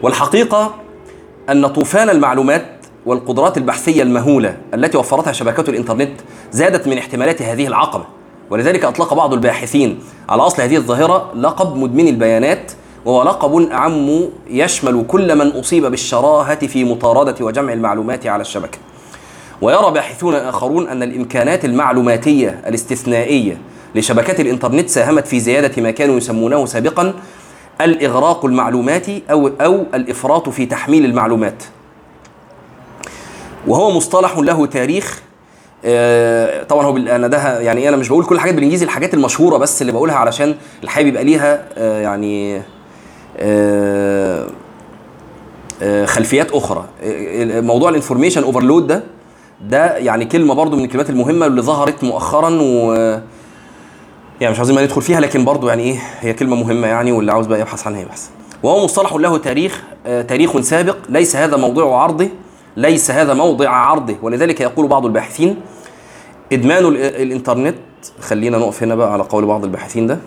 والحقيقة 0.03 0.75
أن 1.49 1.67
طوفان 1.67 2.09
المعلومات 2.09 2.65
والقدرات 3.05 3.57
البحثية 3.57 4.03
المهولة 4.03 4.57
التي 4.73 4.97
وفرتها 4.97 5.33
شبكات 5.33 5.69
الإنترنت 5.69 6.11
زادت 6.51 6.87
من 6.87 6.97
احتمالات 6.97 7.41
هذه 7.41 7.67
العقبة. 7.67 8.05
ولذلك 8.49 8.85
أطلق 8.85 9.13
بعض 9.13 9.33
الباحثين 9.33 9.99
على 10.29 10.41
أصل 10.41 10.61
هذه 10.61 10.75
الظاهرة 10.77 11.31
لقب 11.35 11.75
مدمن 11.75 12.07
البيانات 12.07 12.71
وهو 13.05 13.23
لقب 13.23 13.71
اعم 13.71 14.21
يشمل 14.49 15.05
كل 15.07 15.35
من 15.35 15.47
أصيب 15.47 15.85
بالشراهة 15.85 16.67
في 16.67 16.83
مطاردة 16.83 17.45
وجمع 17.45 17.73
المعلومات 17.73 18.27
على 18.27 18.41
الشبكة. 18.41 18.77
ويرى 19.61 19.91
باحثون 19.91 20.35
آخرون 20.35 20.87
أن 20.87 21.03
الإمكانات 21.03 21.65
المعلوماتية 21.65 22.61
الاستثنائية 22.67 23.57
لشبكات 23.95 24.39
الإنترنت 24.39 24.89
ساهمت 24.89 25.27
في 25.27 25.39
زيادة 25.39 25.81
ما 25.81 25.91
كانوا 25.91 26.17
يسمونه 26.17 26.65
سابقا 26.65 27.13
الإغراق 27.81 28.45
المعلوماتي 28.45 29.23
أو 29.31 29.51
أو 29.61 29.85
الإفراط 29.93 30.49
في 30.49 30.65
تحميل 30.65 31.05
المعلومات. 31.05 31.63
وهو 33.67 33.91
مصطلح 33.91 34.37
له 34.37 34.65
تاريخ 34.65 35.21
آه، 35.85 36.63
طبعا 36.63 36.85
هو 36.85 36.97
أنا 36.97 37.27
ده 37.27 37.59
يعني 37.59 37.89
أنا 37.89 37.97
مش 37.97 38.09
بقول 38.09 38.25
كل 38.25 38.35
الحاجات 38.35 38.53
بالإنجليزي 38.55 38.85
الحاجات 38.85 39.13
المشهورة 39.13 39.57
بس 39.57 39.81
اللي 39.81 39.91
بقولها 39.93 40.15
علشان 40.15 40.55
الحقيقة 40.83 41.05
بيبقى 41.05 41.23
ليها 41.23 41.65
آه، 41.77 42.01
يعني 42.01 42.61
آه، 43.39 44.45
خلفيات 46.05 46.51
أخرى 46.51 46.85
موضوع 47.61 47.89
الإنفورميشن 47.89 48.43
أوفرلود 48.43 48.87
ده 48.87 49.03
ده 49.61 49.97
يعني 49.97 50.25
كلمة 50.25 50.53
برضو 50.53 50.75
من 50.77 50.83
الكلمات 50.83 51.09
المهمة 51.09 51.45
اللي 51.45 51.61
ظهرت 51.61 52.03
مؤخرا 52.03 52.49
و 52.61 52.93
يعني 54.41 54.51
مش 54.51 54.57
عاوزين 54.57 54.75
ما 54.75 54.83
ندخل 54.83 55.01
فيها 55.01 55.19
لكن 55.19 55.45
برضو 55.45 55.67
يعني 55.67 55.83
إيه 55.83 55.99
هي 56.19 56.33
كلمة 56.33 56.55
مهمة 56.55 56.87
يعني 56.87 57.11
واللي 57.11 57.31
عاوز 57.31 57.47
بقى 57.47 57.59
يبحث 57.59 57.87
عنها 57.87 58.01
يبحث. 58.01 58.29
وهو 58.63 58.83
مصطلح 58.83 59.13
له 59.13 59.37
تاريخ 59.37 59.83
آه، 60.05 60.21
تاريخ 60.21 60.59
سابق 60.61 60.97
ليس 61.09 61.35
هذا 61.35 61.57
موضوع 61.57 62.03
عرضه 62.03 62.29
ليس 62.77 63.11
هذا 63.11 63.33
موضع 63.33 63.69
عرضه 63.69 64.15
ولذلك 64.21 64.61
يقول 64.61 64.87
بعض 64.87 65.05
الباحثين 65.05 65.61
إدمان 66.53 66.85
ال- 66.85 66.97
الإنترنت 66.97 67.75
خلينا 68.21 68.57
نقف 68.57 68.83
هنا 68.83 68.95
بقى 68.95 69.13
على 69.13 69.23
قول 69.23 69.45
بعض 69.45 69.63
الباحثين 69.63 70.07
ده 70.07 70.17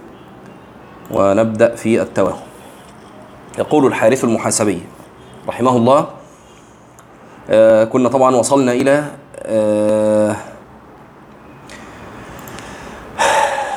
ونبدأ 1.10 1.74
في 1.74 2.02
التوهم. 2.02 2.36
يقول 3.58 3.86
الحارث 3.86 4.24
المحاسبي 4.24 4.80
رحمه 5.48 5.76
الله 5.76 6.06
آه 7.50 7.84
كنا 7.84 8.08
طبعا 8.08 8.36
وصلنا 8.36 8.72
إلى 8.72 9.04
آه 9.48 10.36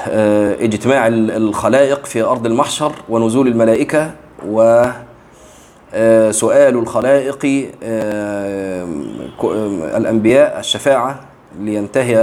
آه 0.10 0.55
اجتماع 0.60 1.07
ال- 1.07 1.31
الخلائق 1.31 2.05
في 2.05 2.21
أرض 2.21 2.45
المحشر 2.45 2.91
ونزول 3.10 3.47
الملائكة 3.47 4.12
و 4.47 4.84
آه، 5.93 6.31
سؤال 6.31 6.75
الخلائق 6.77 7.69
الأنبياء 9.97 10.60
الشفاعة 10.60 11.19
لينتهي 11.60 12.13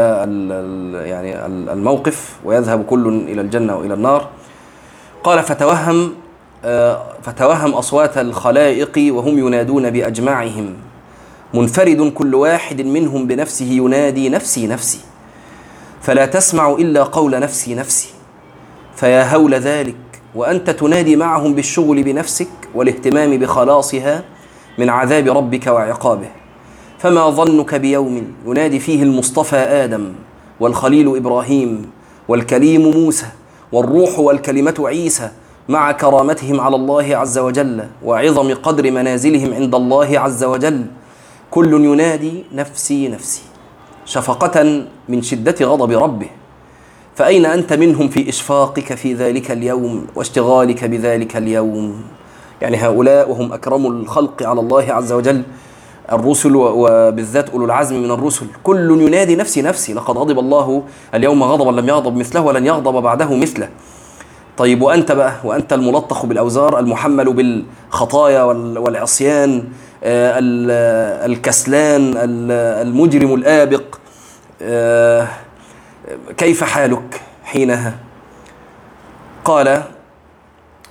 يعني 1.07 1.47
ال- 1.47 1.69
الموقف 1.71 2.37
ويذهب 2.45 2.85
كل 2.85 3.09
إلى 3.29 3.41
الجنة 3.41 3.77
وإلى 3.77 3.95
النار. 3.95 4.29
قال 5.25 5.43
فتوهم 5.43 6.13
فتوهم 7.23 7.75
أصوات 7.75 8.19
الخلائق 8.19 9.15
وهم 9.15 9.39
ينادون 9.39 9.91
بأجمعهم. 9.91 10.75
منفرد 11.55 12.13
كل 12.15 12.35
واحد 12.35 12.83
منهم 12.83 13.27
بنفسه 13.27 13.65
ينادي 13.65 14.29
نفسي 14.29 14.67
نفسي. 14.67 15.01
فلا 16.03 16.27
تسمع 16.27 16.71
إلا 16.71 17.03
قول 17.03 17.41
نفسي 17.41 17.75
نفسي. 17.75 18.09
فيا 18.97 19.35
هول 19.35 19.55
ذلك 19.55 19.97
وأنت 20.35 20.71
تنادي 20.71 21.17
معهم 21.17 21.55
بالشغل 21.55 22.03
بنفسك 22.03 22.49
والاهتمام 22.75 23.39
بخلاصها 23.39 24.25
من 24.79 24.89
عذاب 24.89 25.29
ربك 25.29 25.67
وعقابه. 25.67 26.29
فما 26.99 27.31
ظنك 27.31 27.75
بيوم 27.75 28.33
ينادي 28.47 28.79
فيه 28.79 29.03
المصطفى 29.03 29.57
آدم 29.57 30.13
والخليل 30.61 31.17
إبراهيم 31.17 31.91
والكليم 32.29 32.91
موسى 32.91 33.27
والروح 33.73 34.19
والكلمة 34.19 34.75
عيسى 34.79 35.31
مع 35.69 35.93
كرامتهم 35.93 36.61
على 36.61 36.77
الله 36.77 37.17
عز 37.17 37.39
وجل 37.39 37.85
وعظم 38.05 38.55
قدر 38.55 38.91
منازلهم 38.91 39.55
عند 39.55 39.75
الله 39.75 40.19
عز 40.21 40.45
وجل. 40.45 40.87
كل 41.51 41.85
ينادي 41.85 42.45
نفسي 42.55 43.09
نفسي 43.09 43.43
شفقة 44.05 44.85
من 45.09 45.23
شدة 45.23 45.67
غضب 45.67 45.93
ربه. 45.93 46.29
فأين 47.17 47.47
أنت 47.47 47.73
منهم 47.73 48.09
في 48.09 48.29
إشفاقك 48.29 48.95
في 48.95 49.15
ذلك 49.15 49.51
اليوم 49.51 50.07
واشتغالك 50.15 50.85
بذلك 50.85 51.37
اليوم؟ 51.37 52.03
يعني 52.63 52.77
هؤلاء 52.77 53.31
وهم 53.31 53.53
أكرم 53.53 53.87
الخلق 53.87 54.43
على 54.43 54.61
الله 54.61 54.93
عز 54.93 55.13
وجل 55.13 55.43
الرسل 56.13 56.57
وبالذات 56.57 57.51
أولو 57.51 57.65
العزم 57.65 58.03
من 58.03 58.11
الرسل. 58.11 58.47
كل 58.65 59.01
ينادي 59.03 59.37
نفسي 59.37 59.63
نفسي 59.63 59.95
لقد 59.95 60.19
غضب 60.19 60.39
الله 60.39 60.83
اليوم 61.15 61.43
غضبا 61.43 61.81
لم 61.81 61.89
يغضب 61.89 62.17
مثله 62.17 62.41
ولن 62.41 62.67
يغضب 62.67 63.03
بعده 63.03 63.35
مثله. 63.37 63.69
طيب 64.57 64.83
وأنت 64.83 65.13
بقى؟ 65.13 65.33
وأنت 65.45 65.73
الملطخ 65.73 66.27
بالأوزار 66.27 66.79
المحمل 66.79 67.33
بالخطايا 67.33 68.43
وال- 68.43 68.79
والعصيان 68.79 69.51
ال- 69.51 69.65
الكسلان 71.27 72.13
ال- 72.17 72.87
المجرم 72.87 73.35
الآبق 73.35 73.83
آه، 74.63 75.29
كيف 76.37 76.65
حالك 76.65 77.21
حينها؟ 77.45 77.97
قال 79.45 79.83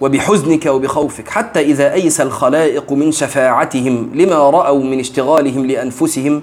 وبحزنك 0.02 0.65
وبخوفك 0.65 1.30
حتى 1.30 1.60
إذا 1.62 1.93
أيس 1.93 2.22
الخلائق 2.22 2.91
من 2.91 3.12
شفاعتهم 3.12 4.12
لما 4.13 4.50
رأوا 4.50 4.84
من 4.84 5.00
اشتغالهم 5.00 5.65
لأنفسهم 5.65 6.41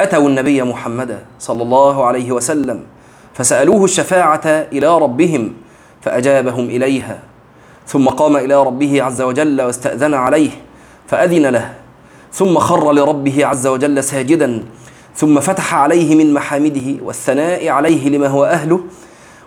أتوا 0.00 0.28
النبي 0.28 0.62
محمدا 0.62 1.18
صلى 1.38 1.62
الله 1.62 2.04
عليه 2.06 2.32
وسلم 2.32 2.80
فسألوه 3.34 3.84
الشفاعة 3.84 4.40
إلى 4.46 4.98
ربهم 4.98 5.52
فأجابهم 6.02 6.64
إليها 6.64 7.18
ثم 7.86 8.08
قام 8.08 8.36
إلى 8.36 8.54
ربه 8.62 9.02
عز 9.02 9.22
وجل 9.22 9.62
واستأذن 9.62 10.14
عليه 10.14 10.50
فأذن 11.08 11.46
له 11.46 11.74
ثم 12.32 12.58
خر 12.58 12.92
لربه 12.92 13.46
عز 13.46 13.66
وجل 13.66 14.04
ساجدا 14.04 14.62
ثم 15.14 15.40
فتح 15.40 15.74
عليه 15.74 16.14
من 16.14 16.34
محامده 16.34 16.94
والثناء 17.04 17.68
عليه 17.68 18.08
لما 18.08 18.26
هو 18.26 18.44
أهله 18.44 18.80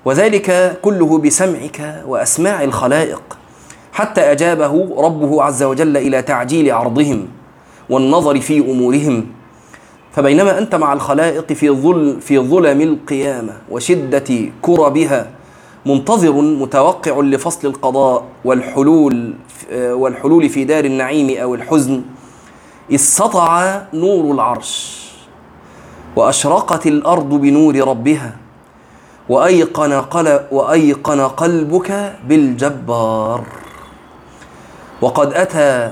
وذلك 0.06 0.80
كله 0.82 1.18
بسمعك 1.18 2.04
وأسماع 2.08 2.64
الخلائق 2.64 3.22
حتى 3.94 4.22
أجابه 4.22 4.96
ربه 4.98 5.44
عز 5.44 5.64
وجل 5.64 5.98
إلى 5.98 6.22
تعجيل 6.22 6.72
عرضهم 6.72 7.28
والنظر 7.90 8.40
في 8.40 8.60
أمورهم. 8.60 9.26
فبينما 10.12 10.58
أنت 10.58 10.76
مع 10.76 10.94
الخلائق 10.94 11.54
في 11.54 11.70
ظل 11.70 12.22
في 12.22 12.40
ظلم 12.40 12.82
القيامة 12.82 13.54
وشدة 13.70 14.50
كربها 14.62 15.30
منتظر 15.86 16.32
متوقع 16.42 17.20
لفصل 17.20 17.68
القضاء 17.68 18.24
والحلول 18.46 19.34
والحلول 19.74 20.50
في 20.50 20.64
دار 20.64 20.86
النعيم 20.86 21.38
أو 21.42 21.56
الحزن 21.56 22.02
سطع 22.98 23.82
نور 23.94 24.34
العرش 24.36 25.02
وأشرقت 26.16 26.88
الأرض 26.88 27.30
بنور 27.30 27.88
ربها 27.88 28.36
وأيقن, 29.30 29.94
قل 29.94 30.40
وأيقن 30.52 31.22
قلبك 31.22 32.16
بالجبار. 32.28 33.44
وقد 35.02 35.34
أتى 35.34 35.92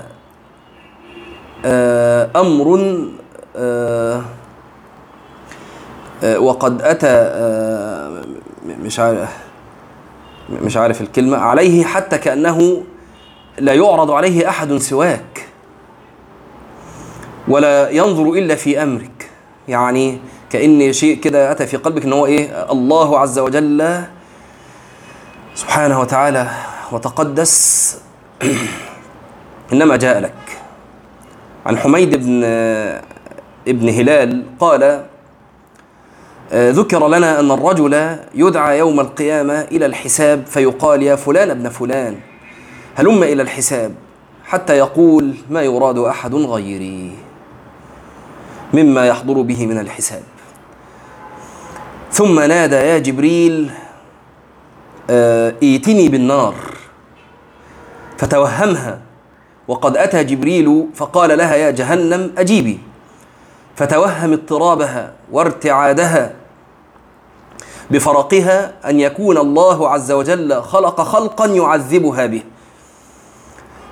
آه، 1.66 2.30
أمر 2.36 2.98
آه، 3.56 4.22
آه، 6.24 6.40
وقد 6.40 6.82
آه، 7.08 8.24
مش 8.66 9.00
عارف 9.00 9.38
مش 10.50 10.78
عارف 10.78 11.02
الكلمة 11.02 11.38
عليه 11.38 11.84
حتى 11.84 12.18
كأنه 12.18 12.84
لا 13.60 13.74
يعرض 13.74 14.12
عليه 14.12 14.50
أحد 14.50 14.78
سواك. 14.78 15.49
ولا 17.50 17.90
ينظر 17.90 18.30
إلا 18.34 18.56
في 18.56 18.84
أمرك. 18.84 19.30
يعني 19.68 20.20
كأن 20.50 20.94
شيء 20.94 21.20
كده 21.20 21.52
أتى 21.52 21.68
في 21.68 21.78
قلبك 21.78 22.06
إن 22.06 22.14
هو 22.14 22.26
إيه؟ 22.26 22.72
الله 22.72 23.20
عز 23.20 23.40
وجل 23.40 24.04
سبحانه 25.56 26.00
وتعالى 26.00 26.48
وتقدس. 26.92 27.98
إنما 29.74 29.96
جاء 29.96 30.20
لك. 30.20 30.60
عن 31.66 31.78
حميد 31.78 32.16
بن 32.16 32.44
ابن 33.68 33.90
هلال 33.90 34.44
قال 34.60 35.06
آه، 36.52 36.72
ذكر 36.72 37.08
لنا 37.08 37.40
أن 37.40 37.52
الرجل 37.52 38.18
يدعى 38.36 38.80
يوم 38.80 39.00
القيامة 39.00 39.62
إلى 39.62 39.86
الحساب 39.86 40.46
فيقال 40.46 41.04
يا 41.04 41.16
فلان 41.16 41.50
ابن 41.50 41.70
فلان 41.70 42.18
هلم 42.96 43.24
إلى 43.24 43.42
الحساب 43.42 43.96
حتى 44.46 44.78
يقول 44.78 45.34
ما 45.50 45.62
يراد 45.62 45.98
أحد 45.98 46.36
غيري. 46.36 47.29
مما 48.74 49.08
يحضر 49.08 49.42
به 49.42 49.66
من 49.66 49.80
الحساب. 49.80 50.24
ثم 52.12 52.40
نادى 52.40 52.76
يا 52.76 52.98
جبريل 52.98 53.72
آه، 55.10 55.54
ائتني 55.64 56.10
بالنار. 56.10 56.56
فتوهمها. 58.18 59.00
وقد 59.68 59.98
أتى 59.98 60.24
جبريل 60.24 60.86
فقال 60.96 61.38
لها 61.38 61.56
يا 61.56 61.72
جهنم 61.72 62.34
أجيبي 62.38 62.80
فتوهم 63.76 64.34
اضطرابها 64.34 65.14
وارتعادها 65.32 66.34
بفرقها 67.92 68.90
أن 68.90 69.00
يكون 69.00 69.38
الله 69.38 69.90
عز 69.90 70.12
وجل 70.12 70.62
خلق 70.62 71.02
خلقا 71.02 71.46
يعذبها 71.46 72.26
به. 72.26 72.44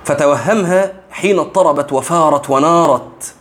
فتوهمها 0.04 0.92
حين 1.10 1.38
اضطربت 1.38 1.92
وفارت 1.92 2.50
ونارت. 2.50 3.34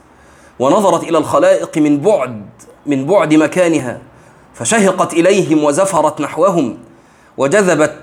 ونظرت 0.60 1.04
إلى 1.04 1.18
الخلائق 1.18 1.78
من 1.78 2.00
بعد 2.00 2.46
من 2.86 3.06
بعد 3.06 3.34
مكانها 3.34 4.00
فشهقت 4.54 5.14
إليهم 5.14 5.64
وزفرت 5.64 6.22
نحوهم 6.22 6.78
وجذبت 7.38 7.96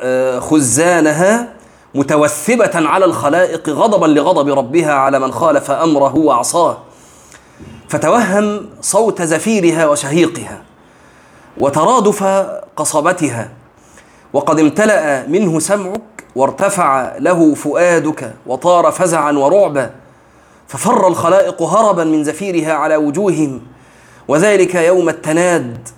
آه، 0.00 0.38
خزانها 0.38 1.48
متوثبة 1.94 2.70
على 2.74 3.04
الخلائق 3.04 3.68
غضبا 3.68 4.06
لغضب 4.06 4.58
ربها 4.58 4.92
على 4.92 5.18
من 5.18 5.32
خالف 5.32 5.70
أمره 5.70 6.16
وعصاه. 6.16 6.78
فتوهم 7.88 8.66
صوت 8.80 9.22
زفيرها 9.22 9.86
وشهيقها 9.86 10.62
وترادف 11.60 12.22
قصبتها 12.76 13.50
وقد 14.32 14.60
امتلأ 14.60 15.26
منه 15.26 15.58
سمعك 15.60 16.00
وارتفع 16.36 17.16
له 17.18 17.54
فؤادك 17.54 18.34
وطار 18.46 18.92
فزعا 18.92 19.32
ورعبا. 19.32 19.90
ففر 20.68 21.08
الخلائق 21.08 21.62
هربا 21.62 22.04
من 22.04 22.24
زفيرها 22.24 22.72
على 22.72 22.96
وجوههم 22.96 23.60
وذلك 24.28 24.74
يوم 24.74 25.08
التناد. 25.08 25.88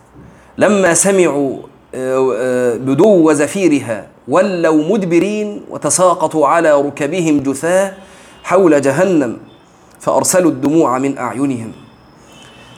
لما 0.59 0.95
سمعوا 0.95 1.59
آه، 1.95 2.35
آه، 2.37 2.77
بدو 2.77 3.33
زفيرها 3.33 4.07
ولوا 4.29 4.85
مدبرين 4.93 5.63
وتساقطوا 5.71 6.47
على 6.47 6.73
ركبهم 6.73 7.41
جثاه 7.41 7.93
حول 8.45 8.81
جهنم 8.81 9.37
فأرسلوا 10.01 10.51
الدموع 10.51 10.99
من 10.99 11.19
أعينهم. 11.19 11.73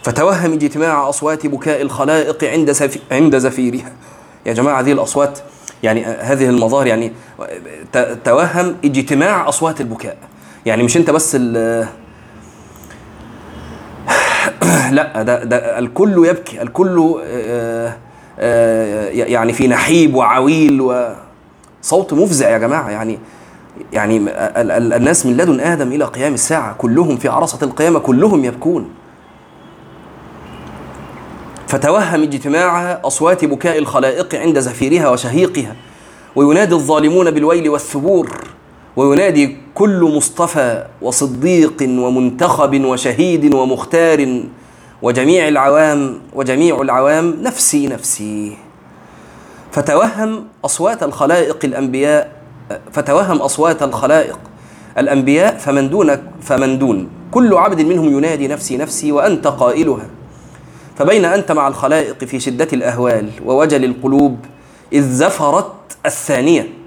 فتوهم 0.03 0.53
اجتماع 0.53 1.09
أصوات 1.09 1.47
بكاء 1.47 1.83
الخلائق 1.83 2.45
عند. 2.45 2.91
عند 3.13 3.39
زفيرها. 3.39 3.93
يا 4.47 4.53
جماعة 4.53 4.81
هذه 4.81 4.93
الأصوات 4.93 5.39
يعني 5.83 6.05
هذه 6.05 6.49
المظاهر 6.49 6.87
يعني 6.87 7.13
توهم 8.25 8.77
اجتماع 8.85 9.49
أصوات 9.49 9.81
البكاء. 9.81 10.17
يعني 10.67 10.83
مش 10.83 10.97
أنت 10.97 11.11
بس 11.11 11.37
ال... 11.41 11.87
لا 14.95 15.23
ده, 15.23 15.45
ده 15.45 15.79
الكل 15.79 16.27
يبكي 16.27 16.63
الكل 16.63 17.15
آه، 17.25 17.97
آه، 18.39 19.09
يعني 19.09 19.53
في 19.53 19.69
نحيب 19.69 20.15
وعويل 20.15 20.81
وصوت 20.81 22.13
مفزع 22.13 22.49
يا 22.51 22.59
جماعة. 22.59 22.91
يعني 22.91 23.19
يعني 23.93 24.17
ال- 24.17 24.71
ال- 24.71 24.93
الناس 24.93 25.27
من 25.27 25.37
لدن 25.37 25.61
آدم 25.61 25.93
إلى 25.93 26.05
قيام 26.05 26.35
الساعة 26.35 26.75
كلهم 26.79 27.17
في 27.17 27.29
عرصة 27.29 27.59
القيامة 27.63 27.99
كلهم 27.99 28.45
يبكون. 28.45 28.91
فتوهم 31.69 32.23
اجتماع 32.23 33.01
أصوات 33.05 33.45
بكاء 33.45 33.79
الخلائق 33.79 34.35
عند 34.35 34.59
زفيرها 34.59 35.09
وشهيقها 35.09 35.77
وينادي 36.37 36.75
الظالمون 36.75 37.31
بالويل 37.31 37.69
والثبور. 37.69 38.29
وينادي 38.99 39.57
كل 39.75 40.13
مصطفى 40.17 40.85
وصديق 41.03 41.83
ومنتخب 41.83 42.85
وشهيد 42.85 43.55
ومختار 43.55 44.43
وجميع 45.03 45.49
العوام 45.49 46.21
وجميع 46.35 46.81
العوام 46.81 47.37
نفسي 47.43 47.87
نفسي. 47.87 48.57
فتوهم 49.73 50.45
أصوات 50.65 51.03
الخلائق 51.03 51.59
الأنبياء 51.65 52.33
فتوهم 52.93 53.37
أصوات 53.37 53.83
الخلائق 53.83 54.39
الأنبياء 54.99 55.57
فمن 55.59 55.91
دون 55.91 56.17
فمن 56.41 56.79
دون. 56.79 57.09
كل 57.31 57.55
عبد 57.55 57.81
منهم 57.81 58.19
ينادي 58.19 58.49
نفسي 58.49 58.77
نفسي 58.77 59.13
وأنت 59.13 59.47
قائلها. 59.47 60.07
فبين 60.97 61.25
أنت 61.25 61.53
مع 61.53 61.69
الخلائق 61.69 62.25
في 62.25 62.41
شدة 62.41 62.69
الأهوال 62.73 63.31
ووجل 63.47 63.85
القلوب 63.85 64.37
إذ 64.93 65.03
زفرت 65.03 65.73
الثانية. 66.07 66.78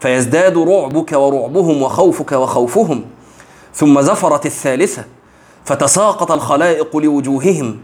فيزداد 0.00 0.58
رعبك 0.58 1.12
ورعبهم 1.12 1.82
وخوفك 1.82 2.32
وخوفهم. 2.32 3.04
ثم 3.74 4.00
زفرت 4.00 4.46
الثالثة 4.46 5.04
فتساقط 5.64 6.32
الخلائق 6.32 6.96
لوجوههم. 6.96 7.78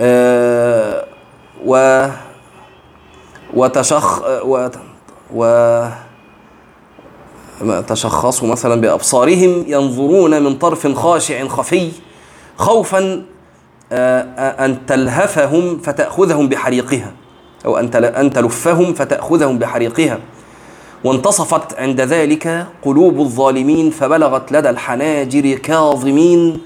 آه 0.00 1.04
و 1.66 2.06
وتشخ 3.54 4.22
و, 4.44 4.68
و 5.34 5.88
تشخصوا 7.88 8.48
مثلا 8.48 8.80
بأبصارهم 8.80 9.64
ينظرون 9.66 10.42
من 10.42 10.58
طرف 10.58 10.86
خاشع 10.86 11.48
خفي 11.48 11.92
خوفا 12.56 13.22
آه، 13.92 14.64
أن 14.64 14.86
تلهفهم 14.86 15.78
فتأخذهم 15.78 16.48
بحريقها 16.48 17.12
أو 17.66 17.78
أن 17.78 18.30
تلفهم 18.30 18.94
فتأخذهم 18.94 19.58
بحريقها. 19.58 20.18
وانتصفت 21.06 21.78
عند 21.78 22.00
ذلك 22.00 22.66
قلوب 22.82 23.20
الظالمين 23.20 23.90
فبلغت 23.90 24.52
لدى 24.52 24.70
الحناجر 24.70 25.54
كاظمين 25.54 26.60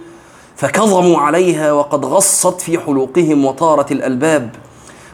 فكظموا 0.56 1.18
عليها 1.18 1.72
وقد 1.72 2.04
غصت 2.04 2.60
في 2.60 2.78
حلوقهم 2.78 3.44
وطارت 3.44 3.92
الألباب 3.92 4.50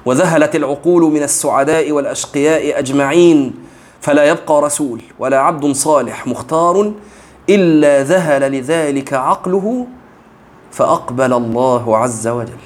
وذهلت 0.07 0.57
العقول 0.57 1.03
من 1.03 1.23
السعداء 1.23 1.93
والأشقياء 1.93 2.79
أجمعين 2.79 3.55
فلا 4.01 4.25
يبقى 4.25 4.63
رسول 4.63 5.01
ولا 5.19 5.39
عبد 5.41 5.73
صالح 5.73 6.27
مختار 6.27 6.93
إلا 7.49 8.03
ذهل 8.03 8.53
لذلك 8.53 9.13
عقله 9.13 9.87
فأقبل 10.73 11.33
الله 11.33 11.97
عز 11.97 12.29
وجل. 12.29 12.59